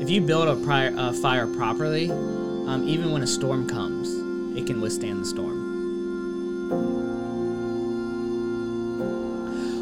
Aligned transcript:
if 0.00 0.10
you 0.10 0.20
build 0.20 0.48
a 0.48 0.56
prior, 0.64 0.94
uh, 0.96 1.12
fire 1.12 1.46
properly, 1.46 2.10
um, 2.10 2.84
even 2.86 3.12
when 3.12 3.22
a 3.22 3.26
storm 3.26 3.68
comes, 3.68 4.08
it 4.58 4.66
can 4.66 4.80
withstand 4.80 5.20
the 5.20 5.24
storm. 5.24 5.58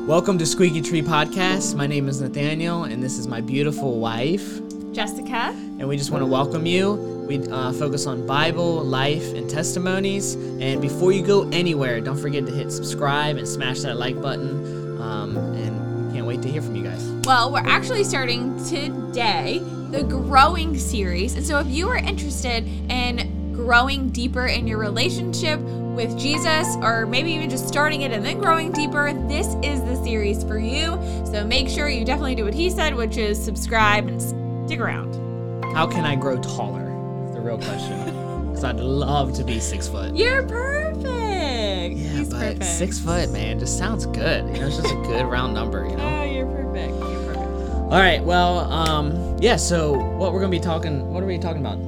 Welcome 0.07 0.39
to 0.39 0.47
Squeaky 0.47 0.81
Tree 0.83 1.03
Podcast. 1.03 1.75
My 1.75 1.87
name 1.87 2.09
is 2.09 2.21
Nathaniel, 2.21 2.85
and 2.85 3.03
this 3.03 3.19
is 3.19 3.27
my 3.27 3.41
beautiful 3.41 3.99
wife. 3.99 4.61
Jessica. 4.93 5.55
And 5.79 5.89
we 5.89 5.97
just 5.97 6.11
want 6.11 6.23
to 6.23 6.27
welcome 6.27 6.65
you. 6.65 6.95
We 7.29 7.47
uh, 7.49 7.73
focus 7.73 8.07
on 8.07 8.27
Bible, 8.27 8.83
life, 8.85 9.35
and 9.35 9.51
testimonies. 9.51 10.35
And 10.35 10.81
before 10.81 11.13
you 11.13 11.27
go 11.27 11.49
anywhere, 11.51 12.01
don't 12.01 12.17
forget 12.17 12.47
to 12.47 12.53
hit 12.53 12.73
subscribe 12.73 13.37
and 13.37 13.47
smash 13.47 13.81
that 13.81 13.97
like 13.97 14.21
button. 14.21 15.01
Um, 15.01 15.37
and 15.37 16.13
can't 16.13 16.27
wait 16.27 16.43
to 16.43 16.49
hear 16.49 16.63
from 16.63 16.75
you 16.75 16.85
guys. 16.85 17.05
Well, 17.25 17.53
we're 17.53 17.67
actually 17.67 18.05
starting 18.05 18.57
today 18.65 19.63
the 19.91 20.03
growing 20.05 20.77
series. 20.79 21.35
And 21.35 21.45
so 21.47 21.59
if 21.59 21.67
you 21.69 21.89
are 21.89 21.97
interested 21.97 22.67
in 22.91 23.53
growing 23.55 24.11
deeper 24.11 24.47
in 24.47 24.67
your 24.67 24.79
relationship 24.79 25.59
with 25.61 26.17
Jesus, 26.19 26.77
or 26.83 27.07
maybe 27.07 27.33
even 27.33 27.51
just 27.51 27.67
starting 27.67 28.03
it 28.03 28.13
and 28.13 28.25
then 28.25 28.39
growing 28.39 28.71
deeper, 28.71 29.13
this 29.29 29.47
is 29.63 29.83
the 29.83 29.97
series 30.05 30.45
for 30.45 30.59
you. 30.59 30.93
So 31.27 31.45
make 31.45 31.69
sure 31.69 31.89
you 31.89 32.05
definitely 32.05 32.35
do 32.37 32.45
what 32.45 32.55
he 32.55 32.71
said, 32.71 32.95
which 32.95 33.17
is 33.17 33.43
subscribe 33.43 34.07
and 34.07 34.21
stick 34.67 34.79
around. 34.81 35.15
How 35.75 35.87
can 35.87 36.05
I 36.05 36.15
grow 36.17 36.41
taller? 36.41 36.85
Is 37.29 37.35
the 37.35 37.41
real 37.41 37.59
question. 37.59 38.15
Because 38.49 38.65
I'd 38.65 38.81
love 38.81 39.35
to 39.35 39.45
be 39.45 39.61
six 39.61 39.87
foot. 39.87 40.17
You're 40.17 40.43
perfect. 40.43 41.07
Yeah, 41.07 41.89
He's 42.17 42.29
but 42.29 42.41
perfect. 42.41 42.65
six 42.65 42.99
foot, 42.99 43.31
man, 43.31 43.61
just 43.61 43.79
sounds 43.79 44.05
good. 44.07 44.47
You 44.53 44.61
know, 44.63 44.67
it's 44.67 44.79
just 44.79 44.91
a 44.93 44.97
good 45.07 45.25
round 45.27 45.55
number. 45.55 45.87
You 45.89 45.95
know. 45.97 46.09
Oh, 46.19 46.25
you're 46.25 46.47
perfect. 46.47 46.93
You're 46.99 47.25
perfect. 47.27 47.39
All 47.39 47.91
right. 47.91 48.21
Well, 48.25 48.59
um, 48.73 49.13
yeah. 49.41 49.57
So 49.57 49.93
what 49.93 50.33
we're 50.33 50.41
gonna 50.41 50.51
be 50.51 50.61
talking? 50.61 51.13
What 51.13 51.23
are 51.23 51.27
we 51.27 51.39
talking 51.39 51.65
about? 51.65 51.79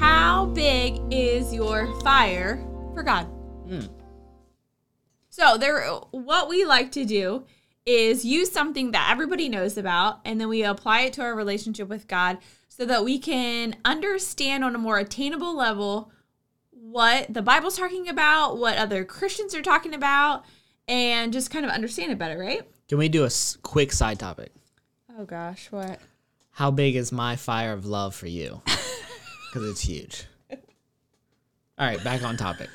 How 0.00 0.46
big 0.46 1.00
is 1.10 1.52
your 1.52 1.92
fire 2.00 2.64
for 2.94 3.02
God? 3.02 3.24
Hmm. 3.68 3.86
So 5.28 5.56
there 5.56 5.84
what 6.10 6.48
we 6.48 6.64
like 6.64 6.92
to 6.92 7.04
do 7.04 7.44
is 7.86 8.24
use 8.24 8.52
something 8.52 8.92
that 8.92 9.10
everybody 9.10 9.48
knows 9.48 9.76
about 9.76 10.20
and 10.24 10.40
then 10.40 10.48
we 10.48 10.62
apply 10.62 11.02
it 11.02 11.12
to 11.14 11.22
our 11.22 11.34
relationship 11.34 11.88
with 11.88 12.06
God 12.06 12.38
so 12.68 12.84
that 12.86 13.04
we 13.04 13.18
can 13.18 13.76
understand 13.84 14.64
on 14.64 14.74
a 14.74 14.78
more 14.78 14.98
attainable 14.98 15.56
level 15.56 16.12
what 16.70 17.32
the 17.32 17.42
Bible's 17.42 17.76
talking 17.76 18.08
about, 18.08 18.58
what 18.58 18.76
other 18.76 19.04
Christians 19.04 19.54
are 19.54 19.62
talking 19.62 19.94
about, 19.94 20.44
and 20.88 21.32
just 21.32 21.50
kind 21.50 21.64
of 21.64 21.70
understand 21.70 22.10
it 22.10 22.18
better, 22.18 22.38
right? 22.38 22.62
Can 22.88 22.98
we 22.98 23.08
do 23.08 23.24
a 23.24 23.30
quick 23.62 23.92
side 23.92 24.18
topic? 24.18 24.52
Oh 25.18 25.24
gosh, 25.24 25.70
what? 25.70 26.00
How 26.60 26.70
big 26.70 26.94
is 26.94 27.10
my 27.10 27.36
fire 27.36 27.72
of 27.72 27.86
love 27.86 28.14
for 28.14 28.26
you? 28.28 28.60
Because 29.48 29.68
it's 29.70 29.80
huge. 29.80 30.24
All 30.50 31.86
right, 31.86 32.04
back 32.04 32.22
on 32.22 32.36
topic. 32.36 32.68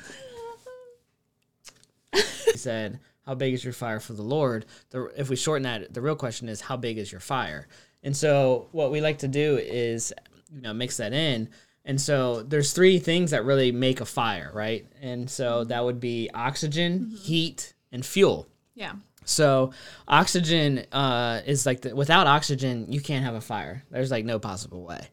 He 2.12 2.58
said, 2.58 2.98
"How 3.24 3.34
big 3.34 3.54
is 3.54 3.62
your 3.62 3.72
fire 3.72 4.00
for 4.00 4.12
the 4.12 4.22
Lord?" 4.22 4.66
The, 4.90 5.04
if 5.16 5.30
we 5.30 5.36
shorten 5.36 5.62
that, 5.62 5.94
the 5.94 6.02
real 6.02 6.16
question 6.16 6.48
is, 6.48 6.60
"How 6.60 6.76
big 6.76 6.98
is 6.98 7.12
your 7.12 7.20
fire?" 7.20 7.68
And 8.02 8.14
so, 8.14 8.66
what 8.72 8.90
we 8.90 9.00
like 9.00 9.18
to 9.18 9.28
do 9.28 9.56
is, 9.56 10.12
you 10.52 10.62
know, 10.62 10.74
mix 10.74 10.96
that 10.96 11.12
in. 11.12 11.48
And 11.84 12.00
so, 12.00 12.42
there's 12.42 12.72
three 12.72 12.98
things 12.98 13.30
that 13.30 13.44
really 13.44 13.70
make 13.70 14.00
a 14.00 14.04
fire, 14.04 14.50
right? 14.52 14.84
And 15.00 15.30
so 15.30 15.62
that 15.64 15.84
would 15.84 16.00
be 16.00 16.28
oxygen, 16.34 16.98
mm-hmm. 16.98 17.16
heat, 17.16 17.72
and 17.92 18.04
fuel. 18.04 18.48
Yeah. 18.74 18.94
So 19.26 19.72
oxygen 20.08 20.86
uh, 20.92 21.42
is 21.44 21.66
like 21.66 21.82
the, 21.82 21.94
without 21.94 22.26
oxygen 22.26 22.90
you 22.90 23.00
can't 23.00 23.24
have 23.24 23.34
a 23.34 23.40
fire. 23.40 23.84
There's 23.90 24.10
like 24.10 24.24
no 24.24 24.38
possible 24.38 24.82
way. 24.84 25.08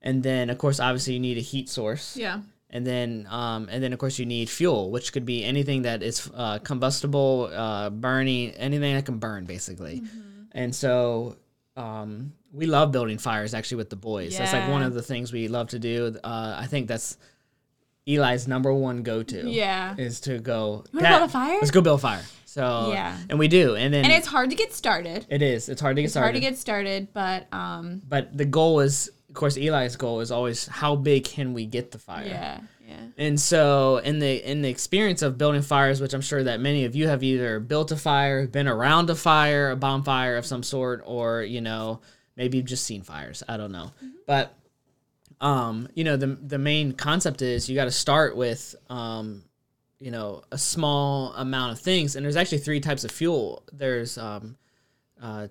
And 0.00 0.22
then 0.22 0.48
of 0.48 0.56
course 0.56 0.80
obviously 0.80 1.14
you 1.14 1.20
need 1.20 1.36
a 1.36 1.42
heat 1.42 1.68
source. 1.68 2.16
Yeah. 2.16 2.40
And 2.70 2.86
then 2.86 3.26
um, 3.30 3.68
and 3.70 3.82
then 3.82 3.92
of 3.92 3.98
course 3.98 4.18
you 4.18 4.26
need 4.26 4.48
fuel, 4.48 4.90
which 4.90 5.12
could 5.12 5.26
be 5.26 5.44
anything 5.44 5.82
that 5.82 6.02
is 6.02 6.30
uh, 6.34 6.58
combustible, 6.60 7.50
uh, 7.52 7.90
burning, 7.90 8.52
anything 8.52 8.94
that 8.94 9.04
can 9.04 9.18
burn 9.18 9.44
basically. 9.44 10.02
And 10.52 10.74
so 10.74 11.36
um, 11.76 12.32
we 12.52 12.66
love 12.66 12.90
building 12.92 13.18
fires 13.18 13.52
actually 13.52 13.76
with 13.76 13.90
the 13.90 13.96
boys. 13.96 14.38
That's 14.38 14.52
like 14.52 14.68
one 14.68 14.82
of 14.82 14.94
the 14.94 15.02
things 15.02 15.32
we 15.32 15.48
love 15.48 15.68
to 15.68 15.78
do. 15.78 16.16
Uh, 16.24 16.54
I 16.56 16.66
think 16.66 16.88
that's 16.88 17.18
Eli's 18.06 18.46
number 18.46 18.72
one 18.72 19.02
go 19.02 19.22
to. 19.22 19.48
Yeah. 19.50 19.94
Is 19.98 20.20
to 20.20 20.38
go. 20.38 20.84
"Dad, 20.94 21.18
build 21.18 21.22
a 21.22 21.28
fire?" 21.32 21.56
Let's 21.60 21.70
go 21.70 21.80
build 21.80 21.98
a 21.98 22.02
fire. 22.02 22.22
So 22.44 22.90
Yeah. 22.92 23.16
and 23.28 23.38
we 23.38 23.48
do, 23.48 23.74
and 23.76 23.92
then 23.92 24.04
And 24.04 24.12
it's 24.12 24.26
hard 24.28 24.50
to 24.50 24.56
get 24.56 24.72
started. 24.72 25.26
it 25.28 25.42
is. 25.42 25.68
It's 25.68 25.80
hard 25.80 25.96
to 25.96 26.02
get 26.02 26.06
It's 26.06 26.12
started. 26.14 26.26
hard 26.26 26.34
to 26.36 26.40
get 26.40 26.56
started, 26.58 27.08
but 27.12 27.52
um 27.52 28.02
but 28.08 28.36
the 28.36 28.44
goal 28.46 28.80
is, 28.80 29.10
of 29.28 29.34
course, 29.34 29.56
Eli's 29.56 29.96
goal 29.96 30.20
is 30.20 30.30
always 30.30 30.66
how 30.66 30.96
big 30.96 31.24
can 31.24 31.52
we 31.52 31.66
get 31.66 31.90
the 31.90 31.98
fire. 31.98 32.24
yeah, 32.26 32.60
yeah. 32.88 32.94
And 33.18 33.38
so 33.38 33.98
in 33.98 34.20
the 34.20 34.50
in 34.50 34.62
the 34.62 34.70
experience 34.70 35.20
of 35.22 35.36
building 35.36 35.60
fires, 35.62 36.00
which 36.00 36.14
I'm 36.14 36.22
sure 36.22 36.42
that 36.44 36.60
many 36.60 36.84
of 36.86 36.94
you 36.96 37.08
have 37.08 37.22
either 37.22 37.60
built 37.60 37.90
a 37.92 37.96
fire, 37.96 38.46
been 38.46 38.68
around 38.68 39.10
a 39.10 39.14
fire, 39.16 39.70
a 39.72 39.76
bonfire 39.76 40.36
of 40.36 40.46
some 40.46 40.62
sort, 40.62 41.02
or 41.04 41.42
you 41.42 41.60
know 41.60 42.00
maybe 42.36 42.56
you've 42.56 42.66
just 42.66 42.84
seen 42.84 43.02
fires. 43.02 43.42
I 43.48 43.56
don't 43.58 43.72
know, 43.72 43.90
but 44.26 44.54
um, 45.40 45.88
you 45.94 46.04
know 46.04 46.16
the 46.16 46.26
the 46.26 46.58
main 46.58 46.92
concept 46.92 47.42
is 47.42 47.68
you 47.68 47.74
got 47.74 47.84
to 47.84 47.90
start 47.90 48.36
with 48.36 48.74
um, 48.88 49.42
you 50.00 50.10
know 50.10 50.42
a 50.50 50.58
small 50.58 51.32
amount 51.34 51.72
of 51.72 51.80
things, 51.80 52.16
and 52.16 52.24
there's 52.24 52.36
actually 52.36 52.58
three 52.58 52.80
types 52.80 53.04
of 53.04 53.10
fuel. 53.10 53.62
There's 53.72 54.18
um, 54.18 54.56
uh, 55.20 55.48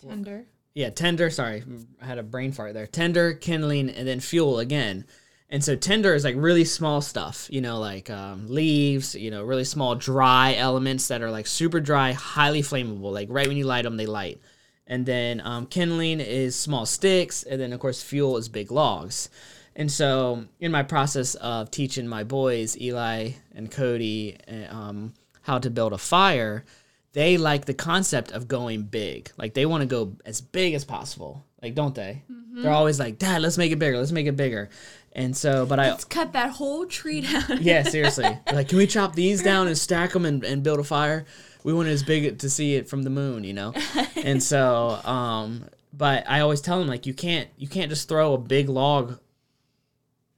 Tender. 0.00 0.44
yeah, 0.74 0.90
tender. 0.90 1.30
Sorry, 1.30 1.62
I 2.00 2.04
had 2.06 2.18
a 2.18 2.22
brain 2.22 2.52
fart 2.52 2.74
there. 2.74 2.86
Tender, 2.86 3.34
kindling, 3.34 3.90
and 3.90 4.06
then 4.06 4.20
fuel 4.20 4.58
again. 4.58 5.04
And 5.48 5.62
so 5.62 5.76
tender 5.76 6.14
is 6.14 6.24
like 6.24 6.34
really 6.38 6.64
small 6.64 7.02
stuff, 7.02 7.46
you 7.50 7.60
know, 7.60 7.78
like 7.78 8.08
um, 8.08 8.46
leaves, 8.48 9.14
you 9.14 9.30
know, 9.30 9.44
really 9.44 9.64
small 9.64 9.94
dry 9.94 10.54
elements 10.54 11.08
that 11.08 11.20
are 11.20 11.30
like 11.30 11.46
super 11.46 11.78
dry, 11.78 12.12
highly 12.12 12.62
flammable. 12.62 13.12
Like 13.12 13.28
right 13.30 13.46
when 13.46 13.58
you 13.58 13.66
light 13.66 13.82
them, 13.82 13.98
they 13.98 14.06
light. 14.06 14.40
And 14.86 15.06
then 15.06 15.40
um, 15.44 15.66
kindling 15.66 16.20
is 16.20 16.56
small 16.56 16.86
sticks, 16.86 17.42
and 17.42 17.60
then 17.60 17.72
of 17.72 17.80
course 17.80 18.02
fuel 18.02 18.36
is 18.36 18.48
big 18.48 18.70
logs. 18.70 19.28
And 19.74 19.90
so 19.90 20.44
in 20.60 20.70
my 20.70 20.82
process 20.82 21.34
of 21.36 21.70
teaching 21.70 22.06
my 22.06 22.24
boys, 22.24 22.78
Eli 22.78 23.32
and 23.54 23.70
Cody, 23.70 24.36
uh, 24.46 24.74
um, 24.74 25.14
how 25.42 25.58
to 25.58 25.70
build 25.70 25.92
a 25.92 25.98
fire, 25.98 26.64
they 27.12 27.36
like 27.36 27.64
the 27.66 27.74
concept 27.74 28.32
of 28.32 28.48
going 28.48 28.84
big. 28.84 29.30
Like 29.36 29.54
they 29.54 29.66
want 29.66 29.82
to 29.82 29.86
go 29.86 30.16
as 30.24 30.40
big 30.40 30.74
as 30.74 30.84
possible. 30.84 31.44
Like 31.62 31.74
don't 31.74 31.94
they? 31.94 32.22
They're 32.54 32.72
always 32.72 33.00
like, 33.00 33.18
"Dad, 33.18 33.40
let's 33.40 33.56
make 33.56 33.72
it 33.72 33.78
bigger. 33.78 33.96
Let's 33.96 34.12
make 34.12 34.26
it 34.26 34.36
bigger." 34.36 34.68
And 35.14 35.36
so, 35.36 35.66
but 35.66 35.78
I 35.78 35.90
Let's 35.90 36.04
cut 36.04 36.32
that 36.32 36.50
whole 36.50 36.86
tree 36.86 37.20
down. 37.20 37.58
yeah, 37.60 37.82
seriously. 37.82 38.24
like, 38.52 38.68
can 38.68 38.78
we 38.78 38.86
chop 38.86 39.14
these 39.14 39.42
down 39.42 39.66
and 39.66 39.76
stack 39.76 40.12
them 40.12 40.24
and, 40.24 40.42
and 40.44 40.62
build 40.62 40.80
a 40.80 40.84
fire? 40.84 41.26
We 41.64 41.72
want 41.72 41.88
it 41.88 41.92
as 41.92 42.02
big 42.02 42.38
to 42.38 42.50
see 42.50 42.74
it 42.74 42.88
from 42.88 43.02
the 43.02 43.10
moon, 43.10 43.44
you 43.44 43.52
know? 43.52 43.74
and 44.16 44.42
so, 44.42 45.00
um, 45.04 45.66
but 45.92 46.24
I 46.28 46.40
always 46.40 46.60
tell 46.60 46.78
them 46.78 46.88
like 46.88 47.06
you 47.06 47.14
can't 47.14 47.48
you 47.58 47.68
can't 47.68 47.90
just 47.90 48.08
throw 48.08 48.32
a 48.32 48.38
big 48.38 48.68
log, 48.68 49.18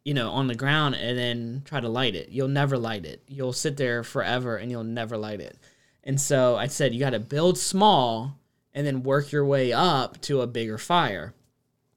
you 0.05 0.13
know, 0.13 0.31
on 0.31 0.49
the 0.49 0.55
ground 0.57 0.97
and 0.97 1.17
then 1.17 1.63
try 1.65 1.81
to 1.81 1.89
light 1.89 2.17
it. 2.17 2.31
You'll 2.31 2.49
never 2.49 2.77
light 2.77 3.07
it. 3.07 3.23
You'll 3.29 3.53
sit 3.53 3.77
there 3.77 4.03
forever 4.03 4.57
and 4.57 4.71
you'll 4.71 4.85
never 4.85 5.17
light 5.17 5.41
it. 5.41 5.57
And 6.05 6.21
so 6.21 6.55
I 6.57 6.69
said 6.69 6.95
you 6.95 7.01
got 7.01 7.11
to 7.11 7.19
build 7.19 7.59
small 7.59 8.39
and 8.73 8.87
then 8.87 9.03
work 9.03 9.33
your 9.33 9.45
way 9.45 9.73
up 9.73 10.21
to 10.23 10.43
a 10.43 10.47
bigger 10.47 10.79
fire. 10.79 11.35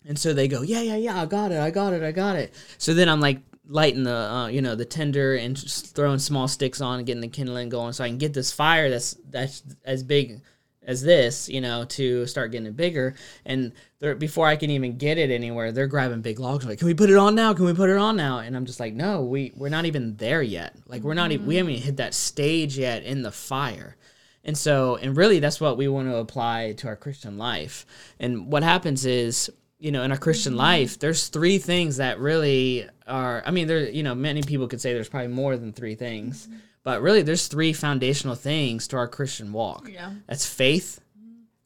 And 0.06 0.18
so 0.18 0.34
they 0.34 0.48
go, 0.48 0.62
yeah, 0.62 0.82
yeah, 0.82 0.96
yeah, 0.96 1.22
I 1.22 1.26
got 1.26 1.52
it, 1.52 1.60
I 1.60 1.70
got 1.70 1.92
it, 1.94 2.02
I 2.02 2.12
got 2.14 2.38
it. 2.38 2.54
So 2.78 2.94
then 2.94 3.10
I'm 3.10 3.20
like 3.20 3.42
lighting 3.68 4.04
the, 4.04 4.16
uh, 4.16 4.48
you 4.48 4.62
know, 4.62 4.76
the 4.76 4.86
tinder 4.86 5.36
and 5.36 5.58
throwing 5.58 6.20
small 6.20 6.48
sticks 6.48 6.80
on 6.80 7.00
and 7.00 7.06
getting 7.06 7.22
the 7.22 7.28
kindling 7.28 7.68
going, 7.68 7.92
so 7.92 8.06
I 8.06 8.08
can 8.08 8.18
get 8.18 8.34
this 8.34 8.54
fire 8.54 8.90
that's 8.90 9.18
that's 9.30 9.64
as 9.84 10.04
big 10.04 10.42
as 10.88 11.04
this, 11.04 11.48
you 11.50 11.62
know, 11.62 11.86
to 11.86 12.26
start 12.26 12.52
getting 12.52 12.66
it 12.66 12.78
bigger. 12.78 13.14
And 13.46 13.74
before 14.18 14.48
I 14.48 14.56
can 14.56 14.72
even 14.72 14.98
get 14.98 15.18
it 15.18 15.30
anywhere, 15.30 15.72
they're 15.72 15.86
grabbing 15.86 16.22
big 16.22 16.40
logs. 16.40 16.66
Like, 16.66 16.80
can 16.80 16.88
we 16.88 16.94
put 16.94 17.10
it 17.10 17.18
on 17.18 17.36
now? 17.36 17.54
Can 17.54 17.66
we 17.66 17.74
put 17.74 17.90
it 17.90 17.98
on 17.98 18.16
now? 18.16 18.40
And 18.40 18.56
I'm 18.56 18.66
just 18.66 18.80
like, 18.80 18.94
no, 18.94 19.22
we 19.22 19.52
we're 19.56 19.70
not 19.70 19.86
even 19.86 20.16
there 20.16 20.42
yet. 20.42 20.76
Like, 20.88 21.04
we're 21.04 21.14
not 21.14 21.32
even 21.32 21.46
we 21.46 21.58
haven't 21.58 21.74
even 21.74 21.84
hit 21.84 21.98
that 21.98 22.14
stage 22.14 22.78
yet 22.78 23.04
in 23.04 23.22
the 23.22 23.32
fire. 23.32 23.98
And 24.44 24.58
so, 24.58 24.96
and 24.96 25.18
really, 25.18 25.40
that's 25.40 25.60
what 25.60 25.78
we 25.78 25.90
want 25.90 26.08
to 26.08 26.16
apply 26.16 26.72
to 26.78 26.88
our 26.88 26.96
Christian 26.96 27.38
life. 27.38 27.86
And 28.18 28.50
what 28.50 28.64
happens 28.64 29.06
is, 29.06 29.52
you 29.80 29.92
know, 29.92 30.04
in 30.04 30.12
our 30.12 30.18
Christian 30.18 30.54
mm-hmm. 30.54 30.60
life, 30.60 31.00
there's 31.00 31.28
three 31.28 31.58
things 31.58 31.98
that 31.98 32.20
really 32.20 32.88
are. 33.06 33.44
I 33.46 33.52
mean, 33.52 33.68
there, 33.68 33.90
you 33.90 34.04
know, 34.04 34.16
many 34.16 34.42
people 34.42 34.68
could 34.68 34.82
say 34.82 34.94
there's 34.94 35.10
probably 35.10 35.30
more 35.30 35.58
than 35.58 35.74
three 35.74 35.96
things, 35.96 36.48
mm-hmm. 36.48 36.58
but 36.84 37.02
really, 37.02 37.22
there's 37.22 37.48
three 37.48 37.74
foundational 37.74 38.36
things 38.36 38.88
to 38.90 38.98
our 38.98 39.08
Christian 39.08 39.54
walk. 39.54 39.90
Yeah. 39.92 40.14
That's 40.28 40.46
faith, 40.46 41.00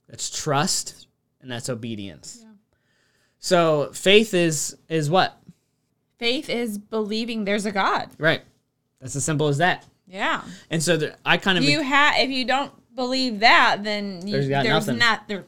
that's 0.08 0.30
trust, 0.30 1.08
and 1.42 1.52
that's 1.52 1.70
obedience. 1.70 2.40
Yeah. 2.42 2.50
So 3.40 3.92
faith 3.94 4.34
is 4.34 4.78
is 4.90 5.10
what? 5.10 5.38
Faith 6.20 6.50
is 6.50 6.78
believing 6.78 7.46
there's 7.46 7.66
a 7.66 7.72
God. 7.72 8.10
Right. 8.20 8.42
That's 9.00 9.16
as 9.16 9.26
simple 9.26 9.48
as 9.48 9.58
that. 9.58 9.86
Yeah. 10.08 10.44
And 10.70 10.84
so 10.84 10.98
the, 10.98 11.16
I 11.26 11.38
kind 11.38 11.58
of 11.58 11.64
You 11.64 11.82
have 11.82 12.16
if 12.18 12.30
you 12.30 12.46
don't 12.46 12.72
believe 12.96 13.40
that, 13.40 13.84
then 13.84 14.28
you, 14.28 14.34
There's 14.34 14.48
there's 14.48 14.68
nothing. 14.68 14.98
not 15.00 15.28
there 15.28 15.46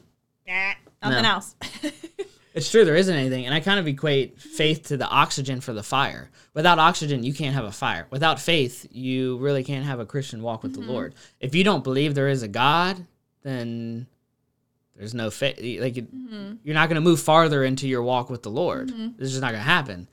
nah, 0.48 0.72
nothing 1.02 1.22
No. 1.22 1.28
else. 1.28 1.54
It's 2.54 2.70
true, 2.70 2.84
there 2.84 2.94
isn't 2.94 3.14
anything. 3.14 3.46
And 3.46 3.54
I 3.54 3.58
kind 3.60 3.80
of 3.80 3.86
equate 3.88 4.40
faith 4.40 4.84
to 4.88 4.96
the 4.96 5.08
oxygen 5.08 5.60
for 5.60 5.72
the 5.72 5.82
fire. 5.82 6.30
Without 6.54 6.78
oxygen, 6.78 7.24
you 7.24 7.34
can't 7.34 7.54
have 7.54 7.64
a 7.64 7.72
fire. 7.72 8.06
Without 8.10 8.38
faith, 8.40 8.86
you 8.92 9.38
really 9.38 9.64
can't 9.64 9.84
have 9.84 9.98
a 9.98 10.06
Christian 10.06 10.40
walk 10.40 10.62
with 10.62 10.72
Mm-hmm. 10.72 10.86
the 10.86 10.92
Lord. 10.92 11.14
If 11.40 11.54
you 11.56 11.64
don't 11.64 11.82
believe 11.82 12.14
there 12.14 12.28
is 12.28 12.42
a 12.44 12.48
God, 12.48 13.04
then 13.42 14.06
there's 14.96 15.14
no 15.14 15.30
faith. 15.30 15.56
Like, 15.80 15.96
it- 15.96 16.14
Mm-hmm. 16.14 16.54
you're 16.62 16.74
not 16.74 16.88
going 16.88 16.94
to 16.94 17.00
move 17.00 17.20
farther 17.20 17.64
into 17.64 17.88
your 17.88 18.02
walk 18.04 18.30
with 18.30 18.44
the 18.44 18.50
Lord. 18.50 18.90
It's 19.18 19.30
just 19.30 19.40
not 19.40 19.50
going 19.50 19.62
to 19.64 19.68
happen. 19.68 20.08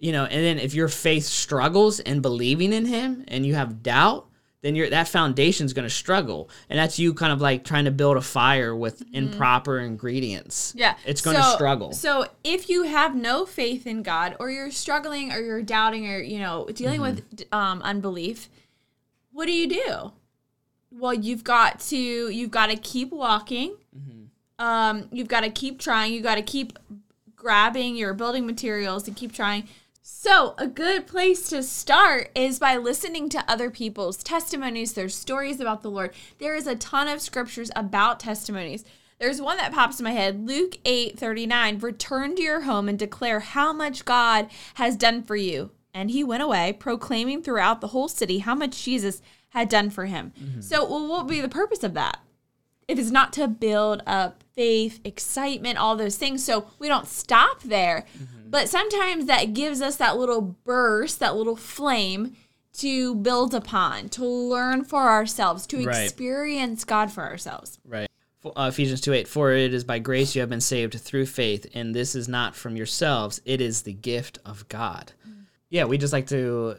You 0.00 0.10
know, 0.12 0.24
and 0.24 0.44
then 0.44 0.58
if 0.58 0.74
your 0.74 0.88
faith 0.88 1.24
struggles 1.24 2.00
in 2.00 2.20
believing 2.20 2.72
in 2.72 2.86
Him 2.86 3.24
and 3.28 3.46
you 3.46 3.54
have 3.54 3.82
doubt, 3.84 4.26
then 4.64 4.74
your 4.74 4.88
that 4.90 5.06
foundation's 5.08 5.72
going 5.74 5.86
to 5.86 5.94
struggle, 5.94 6.48
and 6.70 6.78
that's 6.78 6.98
you 6.98 7.12
kind 7.12 7.32
of 7.32 7.40
like 7.40 7.64
trying 7.64 7.84
to 7.84 7.90
build 7.90 8.16
a 8.16 8.22
fire 8.22 8.74
with 8.74 9.02
improper 9.12 9.78
ingredients. 9.78 10.70
Mm-hmm. 10.70 10.78
Yeah. 10.78 10.96
it's 11.04 11.20
going 11.20 11.36
to 11.36 11.42
So- 11.42 11.54
struggle. 11.54 11.92
So 11.92 12.26
if 12.42 12.68
you 12.70 12.84
have 12.84 13.14
no 13.14 13.44
faith 13.46 13.86
in 13.86 14.02
God 14.02 14.36
or 14.40 14.50
you're 14.50 14.70
struggling 14.70 15.30
or 15.32 15.38
you're 15.40 15.62
doubting 15.62 16.10
or, 16.10 16.18
you 16.18 16.38
know, 16.38 16.66
dealing 16.72 17.00
Mm-hmm. 17.02 17.16
with 17.30 17.44
um, 17.52 17.82
unbelief, 17.82 18.48
what 19.32 19.44
do 19.46 19.52
you 19.52 19.68
do? 19.68 20.12
Well, 20.90 21.12
you've 21.12 21.44
got 21.44 21.80
to 21.90 21.96
you've 21.96 22.50
got 22.50 22.68
to 22.70 22.76
keep 22.76 23.10
walking. 23.12 23.76
Mm-hmm. 23.96 24.64
Um, 24.64 25.08
you've 25.12 25.28
got 25.28 25.40
to 25.42 25.50
keep 25.50 25.78
trying. 25.78 26.12
You 26.14 26.22
got 26.22 26.36
to 26.36 26.42
keep 26.42 26.78
grabbing 27.36 27.96
your 27.96 28.14
building 28.14 28.46
materials 28.46 29.06
and 29.08 29.16
keep 29.16 29.32
trying. 29.32 29.68
So, 30.06 30.54
a 30.58 30.66
good 30.66 31.06
place 31.06 31.48
to 31.48 31.62
start 31.62 32.30
is 32.34 32.58
by 32.58 32.76
listening 32.76 33.30
to 33.30 33.50
other 33.50 33.70
people's 33.70 34.22
testimonies, 34.22 34.92
their 34.92 35.08
stories 35.08 35.60
about 35.60 35.80
the 35.80 35.90
Lord. 35.90 36.12
There 36.38 36.54
is 36.54 36.66
a 36.66 36.76
ton 36.76 37.08
of 37.08 37.22
scriptures 37.22 37.70
about 37.74 38.20
testimonies. 38.20 38.84
There's 39.18 39.40
one 39.40 39.56
that 39.56 39.72
pops 39.72 39.98
in 39.98 40.04
my 40.04 40.12
head, 40.12 40.46
Luke 40.46 40.76
8 40.84 41.18
39. 41.18 41.78
Return 41.78 42.36
to 42.36 42.42
your 42.42 42.60
home 42.60 42.86
and 42.86 42.98
declare 42.98 43.40
how 43.40 43.72
much 43.72 44.04
God 44.04 44.48
has 44.74 44.94
done 44.94 45.22
for 45.22 45.36
you. 45.36 45.70
And 45.94 46.10
he 46.10 46.22
went 46.22 46.42
away, 46.42 46.74
proclaiming 46.74 47.42
throughout 47.42 47.80
the 47.80 47.88
whole 47.88 48.08
city 48.08 48.40
how 48.40 48.54
much 48.54 48.84
Jesus 48.84 49.22
had 49.50 49.70
done 49.70 49.88
for 49.88 50.04
him. 50.04 50.34
Mm-hmm. 50.38 50.60
So, 50.60 50.84
well, 50.84 51.08
what 51.08 51.24
would 51.24 51.32
be 51.32 51.40
the 51.40 51.48
purpose 51.48 51.82
of 51.82 51.94
that? 51.94 52.18
if 52.88 52.98
it's 52.98 53.10
not 53.10 53.32
to 53.34 53.48
build 53.48 54.02
up 54.06 54.42
faith, 54.54 55.00
excitement, 55.04 55.78
all 55.78 55.96
those 55.96 56.16
things. 56.16 56.44
So 56.44 56.68
we 56.78 56.88
don't 56.88 57.06
stop 57.06 57.62
there. 57.62 58.06
Mm-hmm. 58.16 58.43
But 58.54 58.68
sometimes 58.68 59.26
that 59.26 59.52
gives 59.52 59.82
us 59.82 59.96
that 59.96 60.16
little 60.16 60.40
burst, 60.40 61.18
that 61.18 61.34
little 61.34 61.56
flame 61.56 62.36
to 62.74 63.16
build 63.16 63.52
upon, 63.52 64.10
to 64.10 64.24
learn 64.24 64.84
for 64.84 65.08
ourselves, 65.08 65.66
to 65.66 65.84
Right. 65.84 66.04
experience 66.04 66.84
God 66.84 67.10
for 67.10 67.24
ourselves. 67.24 67.80
Right. 67.84 68.08
Uh, 68.44 68.70
Ephesians 68.72 69.00
2 69.00 69.12
8, 69.12 69.26
for 69.26 69.50
it 69.50 69.74
is 69.74 69.82
by 69.82 69.98
grace 69.98 70.36
you 70.36 70.40
have 70.40 70.50
been 70.50 70.60
saved 70.60 70.94
through 71.00 71.26
faith, 71.26 71.66
and 71.74 71.96
this 71.96 72.14
is 72.14 72.28
not 72.28 72.54
from 72.54 72.76
yourselves, 72.76 73.40
it 73.44 73.60
is 73.60 73.82
the 73.82 73.92
gift 73.92 74.38
of 74.44 74.68
God. 74.68 75.10
Yeah, 75.68 75.86
we 75.86 75.98
just 75.98 76.12
like 76.12 76.28
to, 76.28 76.76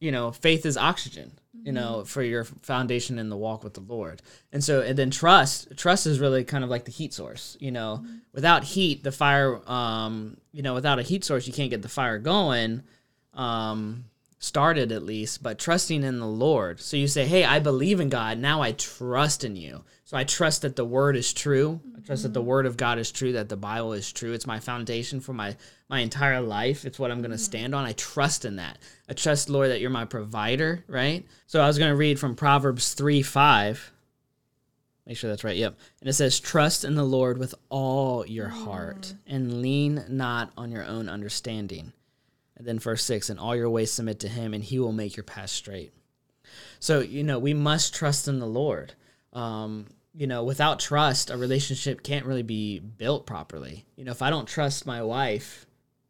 you 0.00 0.10
know, 0.10 0.32
faith 0.32 0.64
is 0.64 0.78
oxygen, 0.78 1.32
you 1.64 1.72
know, 1.72 2.04
for 2.04 2.22
your 2.22 2.44
foundation 2.44 3.18
in 3.18 3.30
the 3.30 3.36
walk 3.36 3.64
with 3.64 3.72
the 3.74 3.80
Lord. 3.80 4.20
And 4.52 4.62
so, 4.62 4.82
and 4.82 4.98
then 4.98 5.10
trust, 5.10 5.76
trust 5.76 6.06
is 6.06 6.20
really 6.20 6.44
kind 6.44 6.62
of 6.62 6.68
like 6.68 6.84
the 6.84 6.90
heat 6.90 7.14
source, 7.14 7.56
you 7.58 7.72
know, 7.72 8.04
without 8.32 8.64
heat, 8.64 9.02
the 9.02 9.10
fire, 9.10 9.60
um, 9.68 10.36
you 10.52 10.62
know, 10.62 10.74
without 10.74 10.98
a 10.98 11.02
heat 11.02 11.24
source, 11.24 11.46
you 11.46 11.52
can't 11.54 11.70
get 11.70 11.80
the 11.80 11.88
fire 11.88 12.18
going. 12.18 12.82
Um, 13.32 14.04
started 14.44 14.92
at 14.92 15.02
least, 15.02 15.42
but 15.42 15.58
trusting 15.58 16.04
in 16.04 16.18
the 16.18 16.26
Lord. 16.26 16.80
So 16.80 16.96
you 16.96 17.08
say, 17.08 17.26
Hey, 17.26 17.44
I 17.44 17.58
believe 17.58 18.00
in 18.00 18.08
God. 18.08 18.38
Now 18.38 18.62
I 18.62 18.72
trust 18.72 19.44
in 19.44 19.56
you. 19.56 19.84
So 20.04 20.18
I 20.18 20.24
trust 20.24 20.62
that 20.62 20.76
the 20.76 20.84
word 20.84 21.16
is 21.16 21.32
true. 21.32 21.80
I 21.96 22.00
trust 22.00 22.24
that 22.24 22.34
the 22.34 22.40
mm-hmm. 22.40 22.48
word 22.48 22.66
of 22.66 22.76
God 22.76 22.98
is 22.98 23.10
true, 23.10 23.32
that 23.32 23.48
the 23.48 23.56
Bible 23.56 23.94
is 23.94 24.12
true. 24.12 24.32
It's 24.32 24.46
my 24.46 24.60
foundation 24.60 25.18
for 25.18 25.32
my, 25.32 25.56
my 25.88 26.00
entire 26.00 26.42
life. 26.42 26.84
It's 26.84 26.98
what 26.98 27.10
I'm 27.10 27.22
going 27.22 27.30
to 27.30 27.36
mm-hmm. 27.36 27.42
stand 27.42 27.74
on. 27.74 27.86
I 27.86 27.92
trust 27.92 28.44
in 28.44 28.56
that. 28.56 28.78
I 29.08 29.14
trust, 29.14 29.48
Lord, 29.48 29.70
that 29.70 29.80
you're 29.80 29.90
my 29.90 30.04
provider, 30.04 30.84
right? 30.88 31.26
So 31.46 31.60
I 31.60 31.66
was 31.66 31.78
going 31.78 31.90
to 31.90 31.96
read 31.96 32.20
from 32.20 32.36
Proverbs 32.36 32.92
3 32.92 33.22
5. 33.22 33.92
Make 35.06 35.16
sure 35.16 35.30
that's 35.30 35.44
right. 35.44 35.56
Yep. 35.56 35.78
And 36.00 36.08
it 36.08 36.14
says, 36.14 36.38
Trust 36.38 36.84
in 36.84 36.94
the 36.94 37.04
Lord 37.04 37.38
with 37.38 37.54
all 37.70 38.26
your 38.26 38.48
heart 38.48 39.00
mm. 39.00 39.16
and 39.26 39.62
lean 39.62 40.04
not 40.08 40.52
on 40.56 40.70
your 40.70 40.84
own 40.84 41.08
understanding. 41.08 41.92
And 42.56 42.66
then 42.66 42.78
verse 42.78 43.02
6 43.04 43.30
And 43.30 43.38
all 43.38 43.56
your 43.56 43.70
ways 43.70 43.90
submit 43.90 44.20
to 44.20 44.28
him, 44.28 44.54
and 44.54 44.62
he 44.62 44.78
will 44.78 44.92
make 44.92 45.16
your 45.16 45.24
path 45.24 45.50
straight. 45.50 45.92
So, 46.78 47.00
you 47.00 47.24
know, 47.24 47.38
we 47.38 47.54
must 47.54 47.94
trust 47.94 48.28
in 48.28 48.38
the 48.38 48.46
Lord. 48.46 48.92
Um, 49.32 49.86
you 50.14 50.26
know, 50.26 50.44
without 50.44 50.78
trust, 50.78 51.30
a 51.30 51.36
relationship 51.36 52.02
can't 52.02 52.26
really 52.26 52.42
be 52.42 52.78
built 52.78 53.26
properly. 53.26 53.84
You 53.96 54.04
know, 54.04 54.12
if 54.12 54.22
I 54.22 54.30
don't 54.30 54.46
trust 54.46 54.86
my 54.86 55.02
wife, 55.02 55.66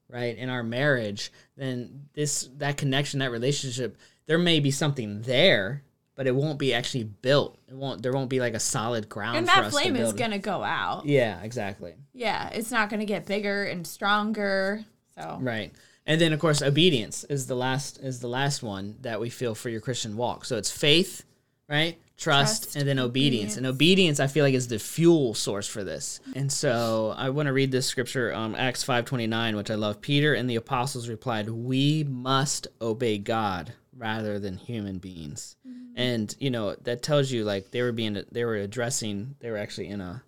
right, 0.09 0.37
in 0.37 0.51
our 0.51 0.63
marriage, 0.63 1.33
then 1.57 2.09
this, 2.13 2.49
that 2.59 2.77
connection, 2.77 3.21
that 3.21 3.31
relationship, 3.31 3.97
there 4.27 4.39
may 4.39 4.61
be 4.61 4.71
something 4.71 5.23
there, 5.23 5.83
but 6.17 6.27
it 6.27 6.35
won't 6.35 6.59
be 6.59 6.75
actually 6.75 7.05
built. 7.05 7.59
It 7.69 7.75
won't, 7.75 8.03
there 8.03 8.13
won't 8.13 8.29
be 8.29 8.41
like 8.41 8.55
a 8.55 8.61
solid 8.61 9.09
ground 9.09 9.39
And 9.39 9.49
that 9.49 9.71
flame 9.71 9.97
is 9.97 10.13
going 10.13 10.33
to 10.33 10.39
go 10.39 10.63
out. 10.63 11.07
Yeah, 11.07 11.41
exactly. 11.43 11.95
Yeah, 12.13 12.51
it's 12.51 12.71
not 12.71 12.91
going 12.91 13.01
to 13.01 13.07
get 13.07 13.27
bigger 13.27 13.65
and 13.65 13.87
stronger. 13.87 14.85
So, 15.15 15.39
Right. 15.41 15.73
And 16.07 16.21
then 16.21 16.33
of 16.33 16.41
course 16.41 16.61
obedience 16.63 17.25
is 17.25 17.47
the 17.47 17.55
last 17.55 17.99
is 17.99 18.21
the 18.21 18.29
last 18.29 18.63
one 18.63 18.97
that 19.03 19.21
we 19.21 19.31
feel 19.31 19.55
for 19.55 19.69
your 19.69 19.81
Christian 19.81 20.17
walk. 20.17 20.45
So 20.45 20.57
it's 20.57 20.71
faith, 20.71 21.25
right? 21.69 21.99
Trust, 22.17 22.63
Trust, 22.65 22.77
and 22.77 22.87
then 22.87 22.99
obedience. 22.99 23.57
And 23.57 23.67
obedience 23.67 24.21
I 24.21 24.27
feel 24.29 24.45
like 24.45 24.55
is 24.55 24.69
the 24.69 24.79
fuel 24.79 25.35
source 25.35 25.67
for 25.67 25.83
this. 25.83 26.21
And 26.37 26.53
so 26.53 27.15
I 27.17 27.31
want 27.31 27.47
to 27.47 27.53
read 27.53 27.73
this 27.73 27.87
scripture 27.87 28.33
um 28.35 28.55
Acts 28.55 28.85
5:29 28.85 29.57
which 29.57 29.71
I 29.71 29.75
love. 29.75 30.01
Peter 30.01 30.35
and 30.35 30.49
the 30.49 30.57
apostles 30.57 31.09
replied, 31.09 31.49
"We 31.49 32.05
must 32.05 32.69
obey 32.81 33.19
God 33.19 33.73
rather 33.97 34.39
than 34.39 34.59
human 34.59 34.99
beings." 34.99 35.57
And 35.97 36.35
you 36.39 36.51
know, 36.51 36.75
that 36.83 37.03
tells 37.03 37.31
you 37.31 37.45
like 37.45 37.71
they 37.71 37.83
were 37.83 37.93
being 37.93 38.23
they 38.31 38.45
were 38.45 38.57
addressing 38.57 39.37
they 39.41 39.51
were 39.51 39.59
actually 39.59 39.89
in 39.89 40.01
a 40.01 40.23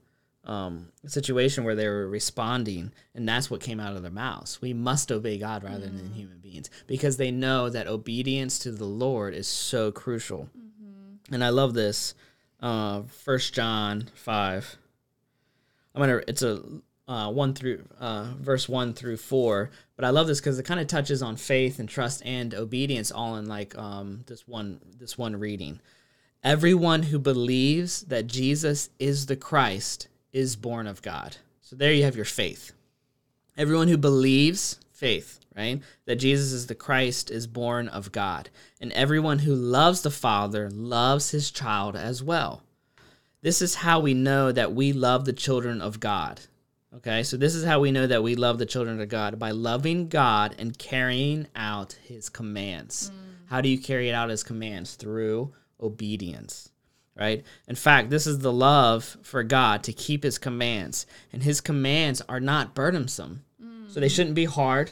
um, 0.47 0.93
situation 1.07 1.65
where 1.65 1.75
they 1.75 1.89
were 1.89 2.09
responding, 2.09 2.93
and 3.15 3.29
that's 3.29 3.51
what 3.51 3.61
came 3.61 3.81
out 3.81 3.97
of 3.97 4.03
their 4.03 4.11
mouths. 4.11 4.61
We 4.63 4.73
must 4.73 5.11
obey 5.11 5.39
God 5.39 5.65
rather 5.65 5.87
than 5.87 6.13
human 6.13 6.39
beings 6.39 6.71
because 6.87 7.17
they 7.17 7.31
know 7.31 7.69
that 7.69 7.89
obedience 7.89 8.59
to 8.61 8.71
the 8.71 8.85
Lord 8.85 9.35
is 9.35 9.49
so 9.49 9.91
crucial. 9.91 10.49
And 11.33 11.43
I 11.43 11.49
love 11.49 11.75
this. 11.75 12.15
Uh, 12.61 13.03
First 13.03 13.55
John 13.55 14.09
five. 14.15 14.77
I'm 15.95 16.01
gonna. 16.01 16.23
It's 16.29 16.43
a 16.43 16.63
uh, 17.09 17.31
one 17.31 17.55
through 17.55 17.85
uh, 17.99 18.33
verse 18.39 18.69
one 18.69 18.95
through 18.95 19.17
four, 19.17 19.71
but 19.97 20.05
I 20.05 20.11
love 20.11 20.27
this 20.27 20.41
because 20.41 20.59
it 20.59 20.65
kind 20.65 20.81
of 20.81 20.87
touches 20.87 21.23
on 21.23 21.37
faith 21.37 21.79
and 21.79 21.89
trust 21.89 22.23
and 22.25 22.55
obedience 22.55 23.11
all 23.11 23.37
in 23.37 23.47
like 23.47 23.77
um, 23.77 24.25
this 24.27 24.47
one 24.47 24.81
this 24.99 25.19
one 25.19 25.37
reading. 25.37 25.81
Everyone 26.43 27.03
who 27.05 27.19
believes 27.19 28.03
that 28.03 28.29
Jesus 28.29 28.91
is 28.99 29.27
the 29.27 29.37
Christ 29.37 30.09
is 30.37 30.55
born 30.55 30.87
of 30.87 31.01
God. 31.01 31.39
So 31.63 31.77
there 31.77 31.95
you 31.95 32.05
have 32.05 32.15
your 32.15 32.27
faith. 32.27 32.73
Everyone 33.57 33.89
who 33.89 33.97
believes, 33.97 34.79
faith, 34.93 35.41
right? 35.57 35.81
That 36.05 36.17
Jesus 36.17 36.53
is 36.53 36.67
the 36.67 36.75
Christ 36.75 37.31
is 37.31 37.47
born 37.47 37.89
of 37.89 38.13
God. 38.13 38.51
And 38.79 38.93
everyone 38.93 39.39
who 39.39 39.55
loves 39.55 40.03
the 40.03 40.11
Father 40.11 40.69
loves 40.71 41.31
his 41.31 41.51
child 41.51 41.97
as 41.97 42.23
well. 42.23 42.63
This 43.41 43.63
is 43.63 43.77
how 43.77 44.01
we 44.01 44.13
know 44.13 44.53
that 44.53 44.75
we 44.75 44.93
love 44.93 45.25
the 45.25 45.33
children 45.33 45.81
of 45.81 46.01
God. 46.01 46.43
Okay, 46.95 47.23
so 47.23 47.39
this 47.39 47.55
is 47.55 47.65
how 47.65 47.81
we 47.81 47.91
know 47.91 48.07
that 48.07 48.23
we 48.23 48.35
love 48.35 48.59
the 48.59 48.67
children 48.67 49.01
of 49.01 49.09
God 49.09 49.39
by 49.39 49.53
loving 49.53 50.09
God 50.09 50.55
and 50.59 50.77
carrying 50.77 51.47
out 51.57 51.95
his 52.05 52.29
commands. 52.29 53.11
Mm. 53.11 53.49
How 53.49 53.63
do 53.63 53.71
you 53.71 53.79
carry 53.79 54.13
out 54.13 54.29
his 54.29 54.43
commands? 54.43 54.97
Through 54.97 55.55
obedience 55.81 56.71
right? 57.17 57.45
In 57.67 57.75
fact, 57.75 58.11
this 58.11 58.27
is 58.27 58.39
the 58.41 58.53
love 58.53 59.17
for 59.23 59.43
God 59.43 59.83
to 59.85 59.93
keep 59.93 60.23
his 60.23 60.39
commands, 60.39 61.07
and 61.33 61.43
his 61.43 61.61
commands 61.61 62.23
are 62.29 62.41
not 62.41 62.75
burdensome. 62.75 63.43
So 63.89 64.01
they 64.01 64.09
shouldn't 64.09 64.35
be 64.35 64.45
hard. 64.45 64.91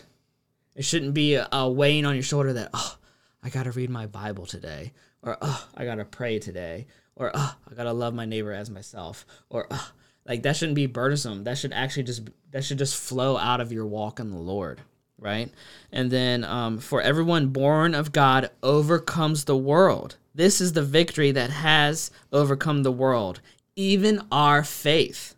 It 0.74 0.84
shouldn't 0.84 1.14
be 1.14 1.34
a, 1.34 1.46
a 1.52 1.70
weighing 1.70 2.06
on 2.06 2.14
your 2.14 2.22
shoulder 2.22 2.54
that, 2.54 2.70
oh, 2.72 2.96
I 3.42 3.50
got 3.50 3.64
to 3.64 3.72
read 3.72 3.90
my 3.90 4.06
Bible 4.06 4.46
today, 4.46 4.92
or 5.22 5.36
oh, 5.42 5.68
I 5.76 5.84
got 5.84 5.96
to 5.96 6.04
pray 6.04 6.38
today, 6.38 6.86
or 7.14 7.30
oh, 7.34 7.54
I 7.70 7.74
got 7.74 7.84
to 7.84 7.92
love 7.92 8.14
my 8.14 8.24
neighbor 8.24 8.52
as 8.52 8.70
myself, 8.70 9.26
or 9.50 9.66
oh, 9.70 9.92
like 10.26 10.42
that 10.44 10.56
shouldn't 10.56 10.76
be 10.76 10.86
burdensome. 10.86 11.44
That 11.44 11.58
should 11.58 11.72
actually 11.72 12.04
just 12.04 12.30
that 12.50 12.64
should 12.64 12.78
just 12.78 12.96
flow 12.96 13.36
out 13.36 13.60
of 13.60 13.72
your 13.72 13.86
walk 13.86 14.20
in 14.20 14.30
the 14.30 14.38
Lord, 14.38 14.80
right? 15.18 15.52
And 15.92 16.10
then 16.10 16.42
um, 16.44 16.78
for 16.78 17.02
everyone 17.02 17.48
born 17.48 17.94
of 17.94 18.12
God 18.12 18.50
overcomes 18.62 19.44
the 19.44 19.56
world. 19.56 20.16
This 20.34 20.60
is 20.60 20.72
the 20.72 20.82
victory 20.82 21.30
that 21.30 21.50
has 21.50 22.10
overcome 22.32 22.82
the 22.82 22.92
world, 22.92 23.40
even 23.76 24.20
our 24.32 24.64
faith. 24.64 25.34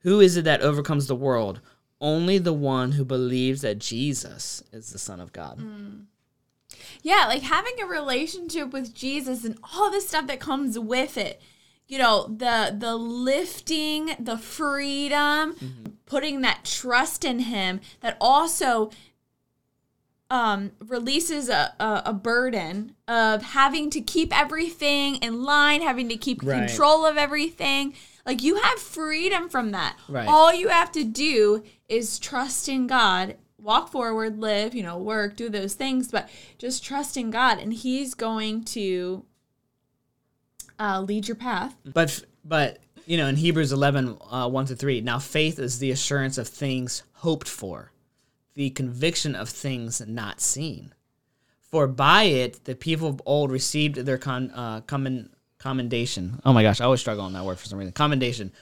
Who 0.00 0.20
is 0.20 0.36
it 0.36 0.44
that 0.44 0.62
overcomes 0.62 1.08
the 1.08 1.16
world? 1.16 1.60
Only 2.00 2.38
the 2.38 2.52
one 2.52 2.92
who 2.92 3.04
believes 3.04 3.60
that 3.62 3.78
Jesus 3.78 4.62
is 4.72 4.92
the 4.92 4.98
Son 4.98 5.20
of 5.20 5.32
God. 5.32 5.58
Hmm. 5.58 6.00
yeah, 7.02 7.26
like 7.26 7.42
having 7.42 7.74
a 7.82 7.86
relationship 7.86 8.72
with 8.72 8.94
Jesus 8.94 9.44
and 9.44 9.58
all 9.74 9.90
the 9.90 10.00
stuff 10.00 10.26
that 10.28 10.40
comes 10.40 10.78
with 10.78 11.18
it. 11.18 11.40
You 11.88 11.98
know, 11.98 12.28
the 12.28 12.74
the 12.78 12.96
lifting, 12.96 14.12
the 14.18 14.38
freedom, 14.38 15.54
mm-hmm. 15.54 15.90
putting 16.06 16.40
that 16.42 16.64
trust 16.64 17.24
in 17.24 17.40
him 17.40 17.80
that 18.00 18.16
also 18.20 18.90
um, 20.30 20.70
releases 20.86 21.48
a, 21.48 21.74
a, 21.80 22.02
a 22.06 22.12
burden 22.12 22.94
of 23.08 23.42
having 23.42 23.90
to 23.90 24.00
keep 24.00 24.36
everything 24.38 25.16
in 25.16 25.42
line, 25.42 25.82
having 25.82 26.08
to 26.08 26.16
keep 26.16 26.42
Right. 26.42 26.68
control 26.68 27.04
of 27.04 27.16
everything. 27.16 27.94
Like 28.24 28.42
you 28.42 28.56
have 28.56 28.78
freedom 28.78 29.48
from 29.48 29.72
that. 29.72 29.96
Right. 30.08 30.28
All 30.28 30.54
you 30.54 30.68
have 30.68 30.92
to 30.92 31.04
do 31.04 31.64
is 31.88 32.18
trust 32.18 32.68
in 32.68 32.86
God, 32.86 33.36
walk 33.58 33.90
forward, 33.90 34.38
live, 34.38 34.74
you 34.74 34.82
know, 34.84 34.98
work, 34.98 35.34
do 35.36 35.48
those 35.48 35.74
things, 35.74 36.10
but 36.12 36.28
just 36.58 36.84
trust 36.84 37.16
in 37.16 37.30
God, 37.30 37.58
and 37.58 37.72
He's 37.74 38.14
going 38.14 38.62
to 38.66 39.24
uh, 40.78 41.00
lead 41.00 41.26
your 41.28 41.34
path. 41.34 41.74
But 41.84 42.24
but 42.44 42.78
you 43.06 43.16
know 43.16 43.26
in 43.26 43.36
Hebrews 43.36 43.72
11 43.72 44.16
uh, 44.30 44.48
1 44.48 44.66
to 44.66 44.76
3 44.76 45.00
now 45.00 45.18
faith 45.18 45.58
is 45.58 45.78
the 45.78 45.90
assurance 45.90 46.38
of 46.38 46.46
things 46.48 47.02
hoped 47.14 47.48
for 47.48 47.90
the 48.54 48.70
conviction 48.70 49.34
of 49.34 49.48
things 49.48 50.00
not 50.06 50.40
seen. 50.40 50.94
For 51.60 51.86
by 51.86 52.24
it 52.24 52.64
the 52.64 52.74
people 52.74 53.08
of 53.08 53.22
old 53.24 53.50
received 53.50 53.96
their 53.96 54.18
con 54.18 54.50
uh, 54.50 54.80
commend, 54.82 55.30
commendation. 55.58 56.40
Oh 56.44 56.52
my 56.52 56.62
gosh 56.62 56.80
I 56.80 56.84
always 56.84 57.00
struggle 57.00 57.24
on 57.24 57.32
that 57.34 57.44
word 57.44 57.58
for 57.58 57.66
some 57.66 57.78
reason. 57.78 57.92
Commendation. 57.92 58.52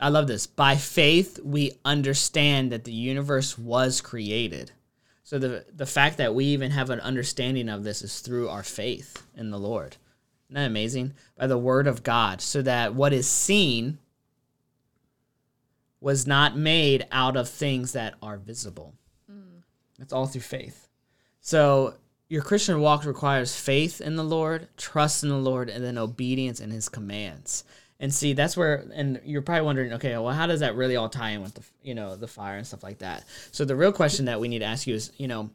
I 0.00 0.08
love 0.08 0.26
this. 0.26 0.46
By 0.46 0.76
faith 0.76 1.38
we 1.44 1.72
understand 1.84 2.72
that 2.72 2.84
the 2.84 2.92
universe 2.92 3.56
was 3.56 4.00
created. 4.00 4.72
So 5.22 5.38
the 5.38 5.64
the 5.72 5.86
fact 5.86 6.16
that 6.16 6.34
we 6.34 6.46
even 6.46 6.72
have 6.72 6.90
an 6.90 7.00
understanding 7.00 7.68
of 7.68 7.84
this 7.84 8.02
is 8.02 8.18
through 8.20 8.48
our 8.48 8.64
faith 8.64 9.22
in 9.36 9.50
the 9.50 9.58
Lord. 9.58 9.96
Isn't 10.48 10.54
that 10.54 10.66
amazing? 10.66 11.12
By 11.38 11.46
the 11.46 11.56
word 11.56 11.86
of 11.86 12.02
God, 12.02 12.40
so 12.40 12.62
that 12.62 12.96
what 12.96 13.12
is 13.12 13.28
seen 13.28 13.98
was 16.00 16.26
not 16.26 16.56
made 16.56 17.06
out 17.12 17.36
of 17.36 17.48
things 17.48 17.92
that 17.92 18.14
are 18.20 18.38
visible. 18.38 18.94
It's 20.00 20.12
all 20.12 20.26
through 20.26 20.40
faith. 20.42 20.88
So 21.40 21.94
your 22.28 22.42
Christian 22.42 22.80
walk 22.80 23.04
requires 23.04 23.56
faith 23.56 24.00
in 24.00 24.16
the 24.16 24.24
Lord, 24.24 24.68
trust 24.76 25.22
in 25.22 25.28
the 25.28 25.36
Lord, 25.36 25.68
and 25.68 25.84
then 25.84 25.98
obedience 25.98 26.60
in 26.60 26.70
his 26.70 26.88
commands. 26.88 27.64
And 27.98 28.14
see, 28.14 28.32
that's 28.32 28.56
where, 28.56 28.86
and 28.94 29.20
you're 29.24 29.42
probably 29.42 29.66
wondering, 29.66 29.92
okay, 29.94 30.16
well, 30.16 30.32
how 30.32 30.46
does 30.46 30.60
that 30.60 30.74
really 30.74 30.96
all 30.96 31.10
tie 31.10 31.30
in 31.30 31.42
with 31.42 31.54
the, 31.54 31.62
you 31.82 31.94
know, 31.94 32.16
the 32.16 32.28
fire 32.28 32.56
and 32.56 32.66
stuff 32.66 32.82
like 32.82 32.98
that? 32.98 33.24
So 33.52 33.64
the 33.64 33.76
real 33.76 33.92
question 33.92 34.24
that 34.24 34.40
we 34.40 34.48
need 34.48 34.60
to 34.60 34.64
ask 34.64 34.86
you 34.86 34.94
is, 34.94 35.12
you 35.18 35.28
know, 35.28 35.50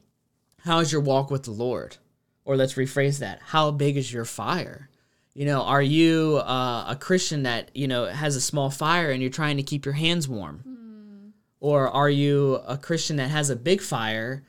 how 0.60 0.78
is 0.78 0.92
your 0.92 1.00
walk 1.00 1.30
with 1.30 1.42
the 1.44 1.50
Lord? 1.50 1.96
Or 2.44 2.56
let's 2.56 2.74
rephrase 2.74 3.18
that. 3.18 3.40
How 3.42 3.72
big 3.72 3.96
is 3.96 4.12
your 4.12 4.24
fire? 4.24 4.88
You 5.34 5.44
know, 5.46 5.62
are 5.62 5.82
you 5.82 6.40
uh, 6.44 6.84
a 6.88 6.96
Christian 6.98 7.42
that, 7.42 7.70
you 7.74 7.88
know, 7.88 8.06
has 8.06 8.36
a 8.36 8.40
small 8.40 8.70
fire 8.70 9.10
and 9.10 9.20
you're 9.20 9.30
trying 9.30 9.56
to 9.56 9.62
keep 9.62 9.84
your 9.84 9.94
hands 9.94 10.28
warm? 10.28 10.75
Or 11.66 11.88
are 11.88 12.08
you 12.08 12.60
a 12.64 12.78
Christian 12.78 13.16
that 13.16 13.30
has 13.30 13.50
a 13.50 13.56
big 13.56 13.80
fire? 13.80 14.44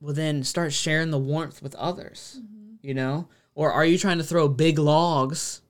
Well, 0.00 0.14
then 0.14 0.42
start 0.42 0.72
sharing 0.72 1.10
the 1.10 1.18
warmth 1.18 1.62
with 1.62 1.74
others, 1.74 2.40
mm-hmm. 2.40 2.76
you 2.80 2.94
know? 2.94 3.28
Or 3.54 3.70
are 3.70 3.84
you 3.84 3.98
trying 3.98 4.16
to 4.16 4.24
throw 4.24 4.48
big 4.48 4.78
logs 4.78 5.60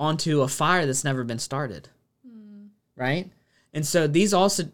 onto 0.00 0.40
a 0.40 0.48
fire 0.48 0.84
that's 0.84 1.04
never 1.04 1.22
been 1.22 1.38
started? 1.38 1.90
Mm-hmm. 2.26 2.70
Right? 2.96 3.30
And 3.72 3.86
so 3.86 4.08
these 4.08 4.34
also, 4.34 4.64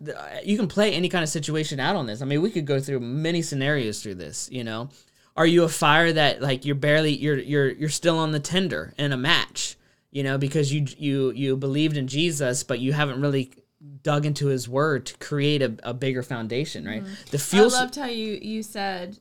you 0.43 0.57
can 0.57 0.69
play 0.69 0.95
any 0.95 1.11
kind 1.11 1.23
of 1.23 1.29
situation 1.29 1.79
out 1.79 1.95
on 1.95 2.07
this. 2.07 2.23
I 2.23 2.25
mean, 2.25 2.41
we 2.41 2.51
could 2.51 2.65
go 2.65 2.81
through 2.81 3.01
many 3.01 3.43
scenarios 3.43 4.03
through 4.03 4.15
this, 4.15 4.49
you 4.51 4.65
know? 4.65 4.89
Are 5.37 5.47
you 5.47 5.65
a 5.65 5.69
fire 5.69 6.15
that 6.15 6.41
like 6.41 6.65
you're 6.65 6.77
barely 6.77 7.15
you're 7.15 7.37
you're 7.37 7.69
you're 7.69 7.91
still 7.91 8.17
on 8.17 8.33
the 8.33 8.41
tender 8.41 8.95
in 8.97 9.13
a 9.13 9.19
match, 9.19 9.77
you 10.11 10.23
know, 10.23 10.39
because 10.39 10.73
you 10.73 10.87
you 10.97 11.31
you 11.33 11.59
believed 11.59 11.99
in 11.99 12.07
Jesus, 12.07 12.63
but 12.63 12.81
you 12.81 12.95
haven't 12.95 13.21
really 13.21 13.53
dug 14.02 14.26
into 14.26 14.47
His 14.47 14.68
Word 14.68 15.06
to 15.06 15.18
create 15.18 15.62
a, 15.62 15.76
a 15.83 15.95
bigger 15.95 16.23
foundation, 16.23 16.85
right? 16.85 17.02
Mm-hmm. 17.04 17.30
The 17.30 17.38
fuel. 17.38 17.75
I 17.75 17.80
loved 17.80 17.97
how 17.97 18.06
you 18.06 18.38
you 18.40 18.62
said, 18.62 19.18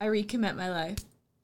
"I 0.00 0.06
recommit 0.06 0.56
my 0.56 0.70
life. 0.70 0.98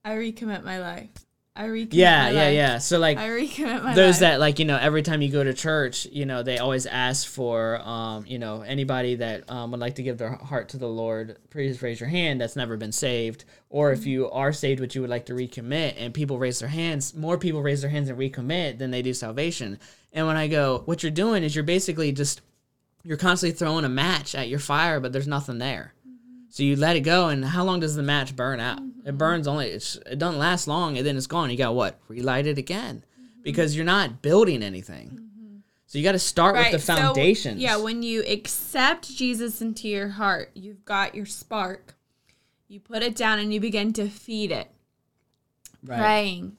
I 0.05 0.13
recommit 0.13 0.65
my 0.65 0.79
life. 0.79 1.26
I 1.57 1.69
recommit 1.69 1.95
yeah, 1.95 2.29
yeah, 2.29 2.45
life. 2.45 2.55
yeah. 2.55 2.79
So 2.79 2.99
like 2.99 3.17
I 3.17 3.29
recommit 3.29 3.83
my 3.83 3.95
those 3.95 4.17
life." 4.17 4.21
that 4.21 4.41
like 4.41 4.59
you 4.59 4.67
know 4.67 4.77
every 4.77 5.03
time 5.03 5.23
you 5.23 5.33
go 5.33 5.43
to 5.43 5.55
church 5.55 6.07
you 6.13 6.27
know 6.27 6.43
they 6.43 6.59
always 6.59 6.85
ask 6.85 7.27
for 7.27 7.81
um 7.81 8.27
you 8.27 8.39
know 8.39 8.61
anybody 8.61 9.15
that 9.17 9.51
um, 9.51 9.71
would 9.71 9.81
like 9.81 9.95
to 9.95 10.03
give 10.03 10.19
their 10.19 10.33
heart 10.33 10.69
to 10.71 10.77
the 10.77 10.89
lord 10.89 11.39
please 11.51 11.81
raise 11.81 11.99
your 11.99 12.11
hand 12.11 12.41
that's 12.41 12.57
never 12.57 12.77
been 12.77 12.93
saved 12.93 13.45
or 13.71 13.91
if 13.91 14.05
you 14.07 14.31
are 14.31 14.53
saved 14.53 14.81
but 14.81 14.95
you 14.95 15.01
would 15.01 15.11
like 15.11 15.27
to 15.27 15.33
recommit 15.33 15.95
and 15.97 16.13
people 16.13 16.39
raise 16.39 16.59
their 16.59 16.69
hands 16.69 17.15
more 17.15 17.39
people 17.39 17.63
raise 17.63 17.81
their 17.81 17.91
hands 17.91 18.09
and 18.11 18.19
recommit 18.19 18.79
than 18.79 18.91
they 18.91 19.01
do 19.01 19.15
salvation 19.15 19.79
and 20.13 20.27
when 20.27 20.37
i 20.37 20.47
go 20.47 20.83
what 20.85 21.03
you're 21.03 21.11
doing 21.11 21.43
is 21.43 21.55
you're 21.55 21.65
basically 21.65 22.13
just 22.13 22.43
you're 23.03 23.17
constantly 23.17 23.57
throwing 23.57 23.85
a 23.85 23.89
match 23.89 24.35
at 24.35 24.49
your 24.49 24.59
fire 24.59 25.01
but 25.01 25.13
there's 25.13 25.29
nothing 25.29 25.59
there 25.59 25.95
so 26.49 26.63
you 26.63 26.77
let 26.77 26.97
it 26.97 27.01
go, 27.01 27.29
and 27.29 27.45
how 27.45 27.65
long 27.65 27.81
does 27.81 27.97
the 27.97 28.03
match 28.03 28.35
burn 28.35 28.61
out? 28.61 28.81
It 29.05 29.17
burns 29.19 29.47
only. 29.47 29.69
It's, 29.69 29.97
it 30.11 30.19
doesn't 30.19 30.39
last 30.39 30.67
long, 30.67 30.97
and 30.97 31.07
then 31.07 31.17
it's 31.17 31.27
gone. 31.27 31.51
You 31.51 31.57
got 31.57 31.75
what? 31.75 31.99
Relight 32.09 32.47
it 32.47 32.59
again, 32.59 33.05
because 33.43 33.77
you're 33.77 33.85
not 33.85 34.23
building 34.23 34.63
anything. 34.63 35.23
So 35.87 35.99
you 35.99 36.05
got 36.05 36.13
to 36.13 36.19
start 36.19 36.57
with 36.57 36.73
the 36.73 36.81
so, 36.81 36.97
foundations. 36.97 37.61
yeah, 37.61 37.77
when 37.77 38.03
you 38.03 38.25
accept 38.27 39.09
Jesus 39.15 39.61
into 39.63 39.87
your 39.87 40.09
heart, 40.09 40.51
you've 40.55 40.85
got 40.85 41.15
your 41.15 41.27
spark. 41.27 41.95
You 42.67 42.81
put 42.81 43.05
it 43.05 43.15
down 43.15 43.39
and 43.39 43.55
you 43.55 43.61
begin 43.61 43.93
to 43.93 44.09
feed 44.09 44.51
it. 44.51 44.69
right. 45.85 45.99
Praying, 46.01 46.57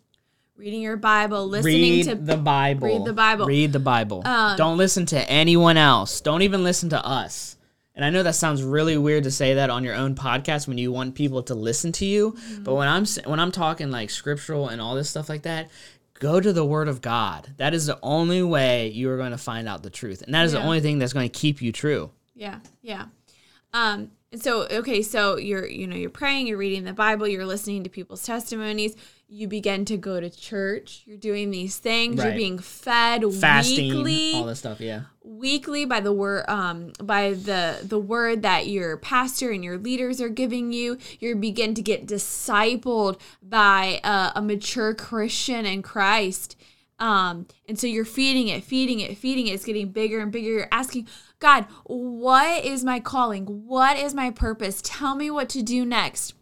reading 0.56 0.82
your 0.82 0.96
Bible, 0.96 1.46
listening 1.46 1.82
Read 1.82 2.06
to 2.06 2.16
the 2.16 2.38
Bible. 2.38 2.88
read 2.88 3.04
the 3.04 3.12
Bible. 3.14 3.46
Read 3.46 3.74
the 3.74 3.80
Bible. 3.80 4.22
Um, 4.26 4.56
Don't 4.56 4.78
listen 4.78 5.06
to 5.08 5.30
anyone 5.30 5.76
else. 5.76 6.22
Don't 6.22 6.42
even 6.44 6.64
listen 6.64 6.90
to 6.92 7.06
us. 7.06 7.57
And 7.98 8.06
I 8.06 8.12
know 8.12 8.22
that 8.22 8.36
sounds 8.36 8.62
really 8.62 8.96
weird 8.96 9.24
to 9.24 9.32
say 9.32 9.56
that 9.56 9.72
on 9.72 9.84
your 9.84 9.96
own 9.96 10.14
podcast 10.14 10.68
when 10.68 10.78
you 10.78 10.92
want 10.92 11.16
people 11.16 11.42
to 11.42 11.56
listen 11.56 11.92
to 11.94 12.06
you. 12.06 12.34
Mm-hmm. 12.34 12.64
But 12.64 12.76
when 12.76 12.88
I'm 12.88 13.06
when 13.26 13.40
I'm 13.40 13.52
talking 13.52 13.90
like 13.90 14.12
scriptural 14.12 14.70
and 14.70 14.80
all 14.80 14.94
this 14.94 15.10
stuff 15.10 15.30
like 15.30 15.42
that, 15.42 15.72
go 16.14 16.40
to 16.40 16.54
the 16.54 16.64
Word 16.64 16.88
of 16.88 17.02
God. 17.02 17.56
That 17.58 17.74
is 17.74 17.88
the 17.88 17.98
only 18.04 18.44
way 18.44 18.90
you 18.90 19.10
are 19.10 19.18
going 19.18 19.32
to 19.32 19.38
find 19.38 19.68
out 19.68 19.82
the 19.82 19.90
truth, 19.90 20.22
and 20.22 20.36
that 20.36 20.46
is 20.46 20.52
the 20.52 20.62
only 20.62 20.80
thing 20.80 21.00
that's 21.00 21.12
going 21.12 21.28
to 21.28 21.40
keep 21.40 21.60
you 21.60 21.72
true. 21.72 22.12
Yeah, 22.36 22.60
yeah. 22.84 23.06
Um, 23.74 24.12
and 24.32 24.44
so 24.44 24.68
okay, 24.68 25.02
so 25.02 25.38
you're 25.38 25.66
you 25.66 25.88
know 25.88 25.96
you're 25.96 26.12
praying, 26.12 26.46
you're 26.46 26.60
reading 26.60 26.84
the 26.84 26.94
Bible, 26.94 27.28
you're 27.28 27.48
listening 27.48 27.84
to 27.84 27.90
people's 27.90 28.24
testimonies. 28.24 28.96
You 29.30 29.48
begin 29.50 29.84
to 29.86 29.98
go 29.98 30.22
to 30.22 30.30
church. 30.30 31.04
You're 31.06 31.18
doing 31.18 31.52
these 31.52 31.78
things. 31.78 32.24
You're 32.24 32.34
being 32.34 32.60
fed 32.60 33.24
Fasting, 33.34 33.94
weekly, 33.94 34.34
all 34.36 34.46
this 34.46 34.60
stuff. 34.60 34.80
Yeah. 34.80 35.02
weekly 35.22 35.84
by 35.84 36.00
the 36.00 36.14
word 36.14 36.46
um 36.48 36.94
by 37.04 37.34
the 37.34 37.80
the 37.84 38.00
word 38.00 38.42
that 38.44 38.68
your 38.68 38.96
pastor 38.96 39.52
and 39.52 39.66
your 39.66 39.78
leaders 39.78 40.22
are 40.22 40.30
giving 40.30 40.72
you. 40.72 40.98
You 41.20 41.36
begin 41.36 41.74
to 41.74 41.82
get 41.82 42.08
discipled 42.08 43.20
by 43.44 44.00
a, 44.04 44.32
a 44.36 44.42
mature 44.42 44.94
Christian 44.94 45.66
in 45.66 45.82
Christ. 45.82 46.56
Um, 47.00 47.48
and 47.68 47.78
so 47.78 47.86
you're 47.86 48.06
feeding 48.06 48.48
it, 48.48 48.64
feeding 48.64 49.02
it, 49.02 49.18
feeding 49.18 49.48
it. 49.48 49.52
It's 49.52 49.66
getting 49.66 49.90
bigger 49.92 50.20
and 50.20 50.32
bigger. 50.32 50.50
You're 50.50 50.68
asking, 50.72 51.08
God, 51.40 51.66
what 51.84 52.66
is 52.66 52.84
my 52.84 53.00
calling? 53.00 53.46
What 53.46 53.98
is 53.98 54.16
my 54.16 54.32
purpose? 54.32 54.82
Tell 54.84 55.14
me 55.14 55.30
what 55.30 55.48
to 55.50 55.62
do 55.62 55.86
next. 55.86 56.34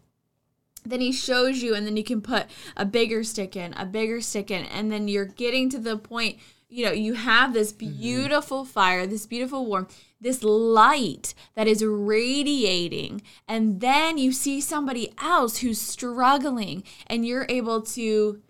Then 0.85 1.01
he 1.01 1.11
shows 1.11 1.61
you, 1.61 1.73
and 1.73 1.85
then 1.85 1.97
you 1.97 2.03
can 2.03 2.21
put 2.21 2.47
a 2.77 2.85
bigger 2.85 3.23
stick 3.23 3.55
in, 3.55 3.73
a 3.73 3.85
bigger 3.85 4.21
stick 4.21 4.51
in, 4.51 4.65
and 4.65 4.91
then 4.91 5.07
you're 5.07 5.25
getting 5.25 5.69
to 5.71 5.79
the 5.79 5.97
point, 5.97 6.37
you 6.69 6.85
know, 6.85 6.91
you 6.91 7.13
have 7.13 7.53
this 7.53 7.71
beautiful 7.71 8.65
fire, 8.65 9.07
this 9.07 9.25
beautiful 9.25 9.65
warmth, 9.65 10.03
this 10.19 10.43
light 10.43 11.33
that 11.55 11.67
is 11.67 11.83
radiating, 11.83 13.21
and 13.47 13.81
then 13.81 14.17
you 14.17 14.31
see 14.31 14.61
somebody 14.61 15.13
else 15.21 15.57
who's 15.57 15.81
struggling, 15.81 16.83
and 17.07 17.25
you're 17.25 17.45
able 17.49 17.81
to 17.81 18.41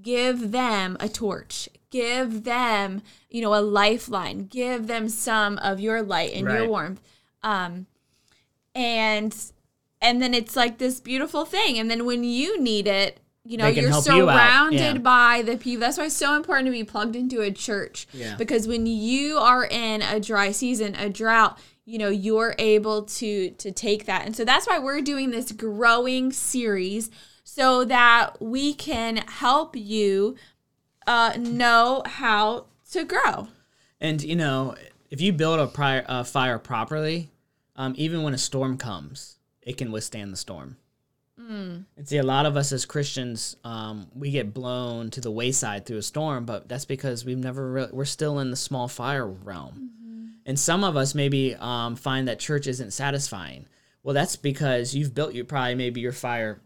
give 0.00 0.52
them 0.52 0.96
a 1.00 1.08
torch 1.08 1.68
give 1.90 2.44
them 2.44 3.02
you 3.30 3.40
know 3.40 3.54
a 3.54 3.60
lifeline 3.60 4.46
give 4.46 4.86
them 4.86 5.08
some 5.08 5.58
of 5.58 5.80
your 5.80 6.02
light 6.02 6.32
and 6.34 6.46
your 6.46 6.68
warmth. 6.68 7.00
Um 7.42 7.86
and 8.74 9.34
and 10.00 10.22
then 10.22 10.34
it's 10.34 10.56
like 10.56 10.78
this 10.78 11.00
beautiful 11.00 11.44
thing. 11.44 11.78
And 11.78 11.90
then 11.90 12.04
when 12.04 12.24
you 12.24 12.60
need 12.60 12.86
it 12.86 13.20
you 13.44 13.56
know 13.56 13.66
you're 13.66 13.88
help 13.88 14.04
you 14.04 14.12
surrounded 14.12 14.78
yeah. 14.78 14.98
by 14.98 15.40
the 15.40 15.56
people 15.56 15.80
that's 15.80 15.96
why 15.96 16.04
it's 16.04 16.14
so 16.14 16.36
important 16.36 16.66
to 16.66 16.70
be 16.70 16.84
plugged 16.84 17.16
into 17.16 17.40
a 17.40 17.50
church. 17.50 18.06
Yeah. 18.12 18.36
because 18.36 18.68
when 18.68 18.86
you 18.86 19.38
are 19.38 19.64
in 19.64 20.02
a 20.02 20.20
dry 20.20 20.50
season 20.52 20.94
a 20.96 21.08
drought 21.08 21.58
you 21.88 21.96
know 21.96 22.10
you're 22.10 22.54
able 22.58 23.04
to 23.04 23.50
to 23.52 23.72
take 23.72 24.04
that. 24.04 24.26
And 24.26 24.36
so 24.36 24.44
that's 24.44 24.66
why 24.66 24.78
we're 24.78 25.00
doing 25.00 25.30
this 25.30 25.50
growing 25.52 26.32
series 26.32 27.10
so 27.42 27.82
that 27.86 28.42
we 28.42 28.74
can 28.74 29.16
help 29.16 29.74
you 29.74 30.36
uh, 31.06 31.32
know 31.38 32.02
how 32.04 32.66
to 32.92 33.04
grow. 33.04 33.48
And 34.02 34.22
you 34.22 34.36
know, 34.36 34.74
if 35.10 35.22
you 35.22 35.32
build 35.32 35.60
a 35.60 35.66
prior, 35.66 36.04
uh, 36.06 36.24
fire 36.24 36.58
properly, 36.58 37.30
um, 37.74 37.94
even 37.96 38.22
when 38.22 38.34
a 38.34 38.38
storm 38.38 38.76
comes, 38.76 39.37
it 39.68 39.76
can 39.76 39.92
withstand 39.92 40.32
the 40.32 40.36
storm. 40.36 40.78
And 41.96 42.08
see, 42.08 42.16
a 42.16 42.22
lot 42.22 42.46
of 42.46 42.56
us 42.56 42.72
as 42.72 42.86
Christians, 42.86 43.56
um, 43.64 44.08
we 44.14 44.30
get 44.30 44.54
blown 44.54 45.10
to 45.10 45.20
the 45.20 45.30
wayside 45.30 45.84
through 45.84 45.98
a 45.98 46.02
storm, 46.02 46.46
but 46.46 46.70
that's 46.70 46.86
because 46.86 47.26
we've 47.26 47.38
never 47.38 47.70
really, 47.70 47.90
we're 47.92 48.06
still 48.06 48.38
in 48.38 48.50
the 48.50 48.56
small 48.56 48.88
fire 48.88 49.26
realm. 49.26 49.92
And 50.46 50.58
some 50.58 50.84
of 50.84 50.96
us 50.96 51.14
maybe 51.14 51.54
um, 51.56 51.96
find 51.96 52.26
that 52.28 52.38
church 52.38 52.66
isn't 52.66 52.92
satisfying. 52.92 53.66
Well, 54.02 54.14
that's 54.14 54.36
because 54.36 54.94
you've 54.94 55.14
built 55.14 55.34
your 55.34 55.44
probably 55.44 55.74
maybe 55.74 56.00
your 56.00 56.12
fire 56.12 56.62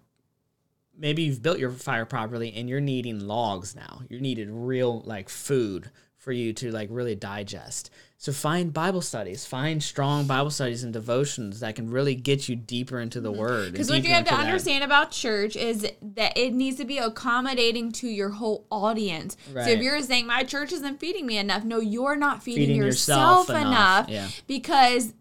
maybe 0.96 1.22
you've 1.22 1.42
built 1.42 1.58
your 1.58 1.72
fire 1.72 2.04
properly 2.04 2.52
and 2.54 2.68
you're 2.68 2.80
needing 2.80 3.26
logs 3.26 3.74
now. 3.74 4.02
You 4.08 4.20
needed 4.20 4.48
real 4.48 5.00
like 5.00 5.28
food 5.28 5.90
for 6.22 6.30
you 6.30 6.52
to 6.52 6.70
like 6.70 6.86
really 6.92 7.16
digest. 7.16 7.90
So 8.16 8.30
find 8.30 8.72
Bible 8.72 9.00
studies, 9.00 9.44
find 9.44 9.82
strong 9.82 10.24
Bible 10.28 10.50
studies 10.50 10.84
and 10.84 10.92
devotions 10.92 11.58
that 11.58 11.74
can 11.74 11.90
really 11.90 12.14
get 12.14 12.48
you 12.48 12.54
deeper 12.54 13.00
into 13.00 13.20
the 13.20 13.32
mm-hmm. 13.32 13.40
word. 13.40 13.72
Because 13.72 13.90
what 13.90 14.04
you 14.04 14.10
have 14.10 14.26
to 14.26 14.34
understand 14.34 14.84
about 14.84 15.10
church 15.10 15.56
is 15.56 15.84
that 16.00 16.38
it 16.38 16.54
needs 16.54 16.76
to 16.76 16.84
be 16.84 16.98
accommodating 16.98 17.90
to 17.92 18.06
your 18.06 18.30
whole 18.30 18.64
audience. 18.70 19.36
Right. 19.52 19.64
So 19.64 19.70
if 19.72 19.80
you're 19.80 20.00
saying 20.02 20.28
my 20.28 20.44
church 20.44 20.70
isn't 20.70 21.00
feeding 21.00 21.26
me 21.26 21.38
enough, 21.38 21.64
no, 21.64 21.80
you're 21.80 22.14
not 22.14 22.44
feeding, 22.44 22.68
feeding 22.68 22.76
yourself, 22.76 23.48
yourself, 23.48 23.60
enough, 23.60 24.08
enough 24.08 24.08
yeah. 24.08 24.28
because 24.46 25.14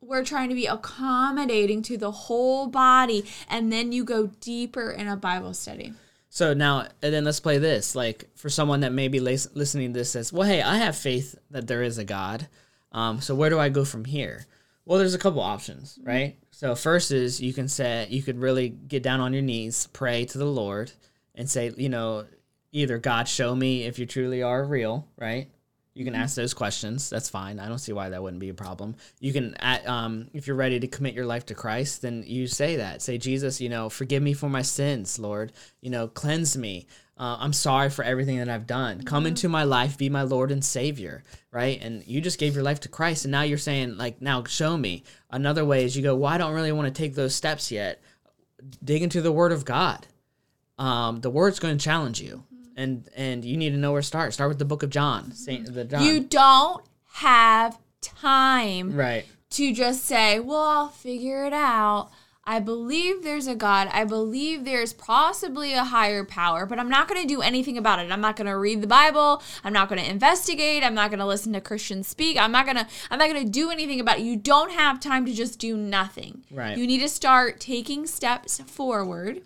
we're 0.00 0.24
trying 0.24 0.48
to 0.48 0.56
be 0.56 0.66
accommodating 0.66 1.82
to 1.82 1.96
the 1.96 2.10
whole 2.10 2.66
body 2.66 3.24
and 3.48 3.72
then 3.72 3.92
you 3.92 4.02
go 4.02 4.28
deeper 4.40 4.90
in 4.90 5.06
a 5.06 5.16
bible 5.16 5.52
study 5.52 5.92
so 6.28 6.54
now 6.54 6.86
and 7.02 7.12
then 7.12 7.24
let's 7.24 7.40
play 7.40 7.58
this 7.58 7.94
like 7.94 8.28
for 8.34 8.48
someone 8.48 8.80
that 8.80 8.92
may 8.92 9.08
be 9.08 9.20
listening 9.20 9.92
to 9.92 9.98
this 9.98 10.10
says 10.10 10.32
well 10.32 10.46
hey 10.46 10.62
i 10.62 10.76
have 10.76 10.96
faith 10.96 11.38
that 11.50 11.66
there 11.66 11.82
is 11.82 11.98
a 11.98 12.04
god. 12.04 12.48
Um, 12.90 13.20
so 13.20 13.34
where 13.34 13.50
do 13.50 13.58
i 13.58 13.68
go 13.68 13.84
from 13.84 14.04
here? 14.04 14.46
Well 14.86 14.98
there's 14.98 15.14
a 15.14 15.18
couple 15.18 15.40
options 15.40 15.98
right? 16.02 16.36
So 16.50 16.74
first 16.74 17.10
is 17.10 17.40
you 17.40 17.52
can 17.52 17.68
say 17.68 18.06
you 18.10 18.22
could 18.22 18.38
really 18.38 18.68
get 18.70 19.02
down 19.02 19.20
on 19.20 19.32
your 19.32 19.42
knees 19.42 19.88
pray 19.92 20.24
to 20.26 20.38
the 20.38 20.44
lord 20.46 20.92
and 21.34 21.48
say 21.48 21.72
you 21.76 21.88
know 21.88 22.26
either 22.72 22.98
god 22.98 23.28
show 23.28 23.54
me 23.54 23.84
if 23.84 23.98
you 23.98 24.06
truly 24.06 24.42
are 24.42 24.64
real 24.64 25.06
right 25.16 25.50
you 25.98 26.04
can 26.04 26.14
ask 26.14 26.36
those 26.36 26.54
questions. 26.54 27.10
That's 27.10 27.28
fine. 27.28 27.58
I 27.58 27.66
don't 27.66 27.80
see 27.80 27.92
why 27.92 28.08
that 28.08 28.22
wouldn't 28.22 28.38
be 28.38 28.50
a 28.50 28.54
problem. 28.54 28.94
You 29.18 29.32
can, 29.32 29.56
um, 29.84 30.28
if 30.32 30.46
you're 30.46 30.54
ready 30.54 30.78
to 30.78 30.86
commit 30.86 31.12
your 31.12 31.26
life 31.26 31.44
to 31.46 31.56
Christ, 31.56 32.02
then 32.02 32.22
you 32.24 32.46
say 32.46 32.76
that. 32.76 33.02
Say, 33.02 33.18
Jesus, 33.18 33.60
you 33.60 33.68
know, 33.68 33.90
forgive 33.90 34.22
me 34.22 34.32
for 34.32 34.48
my 34.48 34.62
sins, 34.62 35.18
Lord. 35.18 35.52
You 35.80 35.90
know, 35.90 36.06
cleanse 36.06 36.56
me. 36.56 36.86
Uh, 37.18 37.36
I'm 37.40 37.52
sorry 37.52 37.90
for 37.90 38.04
everything 38.04 38.38
that 38.38 38.48
I've 38.48 38.68
done. 38.68 39.02
Come 39.02 39.24
mm-hmm. 39.24 39.30
into 39.30 39.48
my 39.48 39.64
life, 39.64 39.98
be 39.98 40.08
my 40.08 40.22
Lord 40.22 40.52
and 40.52 40.64
Savior, 40.64 41.24
right? 41.50 41.82
And 41.82 42.06
you 42.06 42.20
just 42.20 42.38
gave 42.38 42.54
your 42.54 42.62
life 42.62 42.78
to 42.80 42.88
Christ, 42.88 43.24
and 43.24 43.32
now 43.32 43.42
you're 43.42 43.58
saying, 43.58 43.96
like, 43.96 44.22
now 44.22 44.44
show 44.44 44.76
me. 44.76 45.02
Another 45.32 45.64
way 45.64 45.84
is 45.84 45.96
you 45.96 46.04
go, 46.04 46.14
well, 46.14 46.32
I 46.32 46.38
don't 46.38 46.54
really 46.54 46.70
want 46.70 46.86
to 46.86 46.96
take 46.96 47.16
those 47.16 47.34
steps 47.34 47.72
yet. 47.72 48.00
Dig 48.84 49.02
into 49.02 49.20
the 49.20 49.32
Word 49.32 49.50
of 49.50 49.64
God. 49.64 50.06
Um, 50.78 51.22
the 51.22 51.30
Word's 51.30 51.58
going 51.58 51.76
to 51.76 51.84
challenge 51.84 52.20
you 52.20 52.44
and 52.78 53.08
and 53.16 53.44
you 53.44 53.56
need 53.56 53.70
to 53.70 53.76
know 53.76 53.92
where 53.92 54.00
to 54.00 54.06
start. 54.06 54.32
Start 54.32 54.48
with 54.48 54.58
the 54.58 54.64
book 54.64 54.82
of 54.82 54.90
John, 54.90 55.32
Saint 55.32 55.74
the 55.74 55.84
John. 55.84 56.02
You 56.02 56.20
don't 56.20 56.82
have 57.14 57.78
time, 58.00 58.94
right, 58.94 59.26
to 59.50 59.74
just 59.74 60.04
say, 60.04 60.40
"Well, 60.40 60.62
I'll 60.62 60.88
figure 60.88 61.44
it 61.44 61.52
out." 61.52 62.10
I 62.44 62.60
believe 62.60 63.24
there's 63.24 63.46
a 63.46 63.54
God. 63.54 63.90
I 63.92 64.04
believe 64.04 64.64
there's 64.64 64.94
possibly 64.94 65.74
a 65.74 65.84
higher 65.84 66.24
power, 66.24 66.64
but 66.64 66.78
I'm 66.78 66.88
not 66.88 67.06
going 67.06 67.20
to 67.20 67.28
do 67.28 67.42
anything 67.42 67.76
about 67.76 67.98
it. 67.98 68.10
I'm 68.10 68.22
not 68.22 68.36
going 68.36 68.46
to 68.46 68.56
read 68.56 68.80
the 68.80 68.86
Bible. 68.86 69.42
I'm 69.62 69.74
not 69.74 69.90
going 69.90 70.00
to 70.00 70.10
investigate. 70.10 70.82
I'm 70.82 70.94
not 70.94 71.10
going 71.10 71.18
to 71.18 71.26
listen 71.26 71.52
to 71.52 71.60
Christians 71.60 72.08
speak. 72.08 72.38
I'm 72.38 72.50
not 72.50 72.64
going 72.64 72.78
to 72.78 72.86
I'm 73.10 73.18
not 73.18 73.28
going 73.28 73.44
to 73.44 73.50
do 73.50 73.70
anything 73.70 74.00
about 74.00 74.20
it. 74.20 74.22
You 74.22 74.36
don't 74.36 74.72
have 74.72 74.98
time 74.98 75.26
to 75.26 75.34
just 75.34 75.58
do 75.58 75.76
nothing. 75.76 76.42
Right. 76.50 76.78
You 76.78 76.86
need 76.86 77.00
to 77.00 77.08
start 77.10 77.60
taking 77.60 78.06
steps 78.06 78.62
forward 78.62 79.42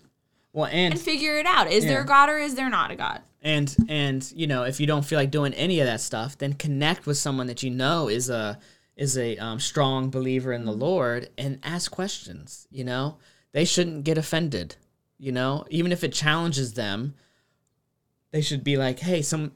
well, 0.53 0.67
and, 0.67 0.95
and 0.95 1.01
figure 1.01 1.39
it 1.39 1.47
out. 1.47 1.71
Is 1.71 1.85
yeah. 1.85 1.93
there 1.93 2.03
a 2.03 2.07
God 2.07 2.29
or 2.29 2.39
is 2.39 2.55
there 2.55 2.69
not 2.69 2.91
a 2.91 2.97
God? 2.97 3.21
And 3.41 3.75
and 3.89 4.31
you 4.35 4.47
know, 4.47 4.65
if 4.65 4.81
you 4.81 4.87
don't 4.87 5.05
feel 5.05 5.19
like 5.19 5.31
doing 5.31 5.55
any 5.55 5.81
of 5.81 5.87
that 5.87 6.01
stuff, 6.01 6.39
then 6.39 6.53
connect 6.53 7.07
with 7.07 7.17
someone 7.17 7.47
that 7.49 7.63
you 7.63 7.71
know 7.71 8.09
is 8.09 8.31
a 8.31 8.59
is 8.97 9.17
a 9.17 9.37
um, 9.39 9.59
strong 9.59 10.11
believer 10.11 10.53
in 10.53 10.65
the 10.65 10.73
Lord 10.73 11.31
and 11.39 11.59
ask 11.63 11.91
questions. 11.91 12.69
You 12.71 12.85
know, 12.85 13.17
they 13.53 13.65
shouldn't 13.65 14.05
get 14.05 14.19
offended. 14.19 14.77
You 15.19 15.33
know, 15.33 15.65
even 15.71 15.93
if 15.93 16.05
it 16.05 16.13
challenges 16.13 16.75
them, 16.75 17.15
they 18.31 18.43
should 18.43 18.63
be 18.63 18.77
like, 18.77 19.01
"Hey, 19.01 19.23
some 19.23 19.53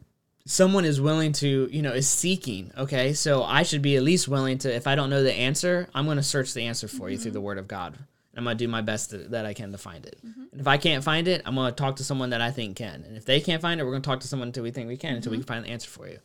someone 0.47 0.85
is 0.85 1.01
willing 1.01 1.33
to, 1.33 1.68
you 1.71 1.83
know, 1.83 1.92
is 1.92 2.09
seeking. 2.09 2.73
Okay, 2.79 3.12
so 3.12 3.42
I 3.42 3.64
should 3.64 3.83
be 3.83 3.97
at 3.97 4.03
least 4.03 4.29
willing 4.29 4.59
to. 4.59 4.75
If 4.75 4.87
I 4.87 4.94
don't 4.94 5.11
know 5.11 5.23
the 5.23 5.35
answer, 5.35 5.88
I'm 5.94 6.07
going 6.07 6.16
to 6.16 6.23
search 6.23 6.55
the 6.55 6.62
answer 6.62 6.88
for 6.88 7.03
mm-hmm. 7.05 7.11
you 7.11 7.18
through 7.18 7.33
the 7.33 7.40
Word 7.40 7.59
of 7.59 7.68
God. 7.68 7.99
I'm 8.37 8.44
gonna 8.44 8.57
do 8.57 8.68
my 8.68 8.83
best 8.83 9.11
to, 9.11 9.18
that 9.18 9.46
I 9.46 9.55
can 9.55 9.72
to 9.72 9.79
find 9.79 10.05
it. 10.07 10.18
Mm-hmm. 10.25 10.42
And 10.53 10.61
if 10.61 10.66
I 10.66 10.77
can't 10.77 11.03
find 11.03 11.29
it, 11.29 11.42
I'm 11.44 11.55
gonna 11.55 11.72
talk 11.72 11.96
to 11.96 12.05
someone 12.05 12.31
that 12.31 12.40
I 12.40 12.51
think 12.51 12.77
can. 12.77 13.05
And 13.07 13.16
if 13.16 13.25
they 13.25 13.40
can't 13.40 13.62
find 13.62 13.81
it, 13.81 13.85
we're 13.85 13.92
gonna 13.92 14.03
talk 14.03 14.20
to 14.20 14.29
someone 14.29 14.49
until 14.49 14.62
we 14.62 14.70
think 14.70 14.88
we 14.88 14.96
can, 14.96 15.11
mm-hmm. 15.11 15.16
until 15.16 15.33
we 15.33 15.38
mm-hmm. 15.38 15.44
can 15.44 15.55
find 15.55 15.64
an 15.66 15.72
answer 15.72 15.88
for 15.88 16.09
you. 16.09 16.18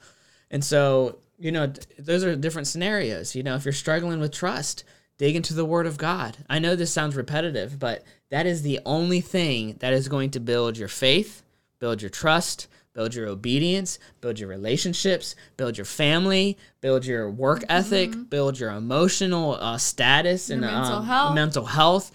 And 0.50 0.64
so, 0.64 1.20
you 1.40 1.52
know, 1.52 1.72
those 1.98 2.24
are 2.24 2.36
different 2.36 2.68
scenarios. 2.68 3.36
You 3.36 3.44
know, 3.44 3.56
if 3.56 3.66
you're 3.66 3.72
struggling 3.72 4.20
with 4.20 4.34
trust, 4.34 4.84
dig 5.18 5.36
into 5.36 5.54
the 5.54 5.66
Word 5.66 5.88
of 5.88 5.98
God. 5.98 6.38
I 6.50 6.60
know 6.60 6.76
this 6.76 6.92
sounds 6.92 7.16
repetitive, 7.16 7.80
but 7.80 8.04
that 8.30 8.46
is 8.46 8.62
the 8.62 8.80
only 8.86 9.22
thing 9.22 9.78
that 9.80 9.94
is 9.94 10.08
going 10.08 10.32
to 10.32 10.40
build 10.40 10.78
your 10.78 10.88
faith, 10.88 11.44
build 11.80 12.02
your 12.02 12.10
trust, 12.10 12.68
build 12.94 13.16
your 13.16 13.28
obedience, 13.28 14.00
build 14.20 14.40
your 14.40 14.50
relationships, 14.50 15.36
build 15.58 15.78
your 15.78 15.86
family, 15.86 16.58
build 16.82 17.06
your 17.06 17.30
work 17.30 17.60
mm-hmm. 17.60 17.72
ethic, 17.72 18.30
build 18.30 18.60
your 18.60 18.72
emotional 18.72 19.56
uh, 19.56 19.78
status 19.78 20.50
your 20.50 20.56
and 20.56 20.62
mental, 20.62 20.96
um, 20.98 21.06
health. 21.06 21.36
mental 21.36 21.66
health. 21.66 22.12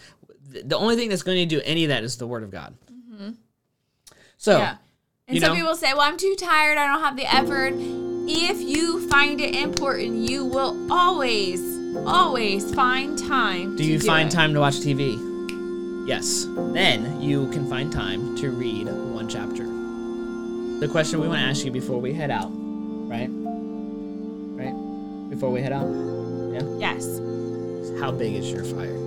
The 0.48 0.76
only 0.76 0.96
thing 0.96 1.08
that's 1.08 1.22
going 1.22 1.38
to 1.38 1.46
do 1.46 1.62
any 1.64 1.84
of 1.84 1.88
that 1.88 2.02
is 2.04 2.16
the 2.16 2.26
Word 2.26 2.42
of 2.42 2.50
God. 2.50 2.74
Mm-hmm. 2.92 3.30
So, 4.36 4.58
yeah. 4.58 4.76
and 5.28 5.40
some 5.40 5.52
know, 5.52 5.56
people 5.56 5.76
say, 5.76 5.92
"Well, 5.92 6.02
I'm 6.02 6.16
too 6.16 6.34
tired. 6.38 6.78
I 6.78 6.86
don't 6.86 7.02
have 7.02 7.16
the 7.16 7.26
effort." 7.32 7.74
If 8.28 8.60
you 8.60 9.08
find 9.08 9.40
it 9.40 9.54
important, 9.54 10.28
you 10.28 10.44
will 10.44 10.92
always, 10.92 11.60
always 11.96 12.74
find 12.74 13.16
time. 13.16 13.76
Do 13.76 13.84
you 13.84 13.98
do 14.00 14.06
find 14.06 14.28
it. 14.28 14.32
time 14.32 14.52
to 14.54 14.60
watch 14.60 14.76
TV? 14.76 15.16
Yes. 16.08 16.46
Then 16.72 17.20
you 17.20 17.48
can 17.50 17.68
find 17.68 17.92
time 17.92 18.36
to 18.38 18.50
read 18.50 18.88
one 18.88 19.28
chapter 19.28 19.75
the 20.80 20.88
question 20.88 21.20
we 21.20 21.28
want 21.28 21.40
to 21.40 21.46
ask 21.46 21.64
you 21.64 21.70
before 21.70 22.00
we 22.00 22.12
head 22.12 22.30
out, 22.30 22.50
right? 22.50 23.28
Right? 23.30 25.30
Before 25.30 25.50
we 25.50 25.62
head 25.62 25.72
out? 25.72 25.86
Yeah? 26.52 26.62
Yes. 26.78 27.20
How 28.00 28.10
big 28.10 28.34
is 28.34 28.50
your 28.50 28.64
fire? 28.64 29.05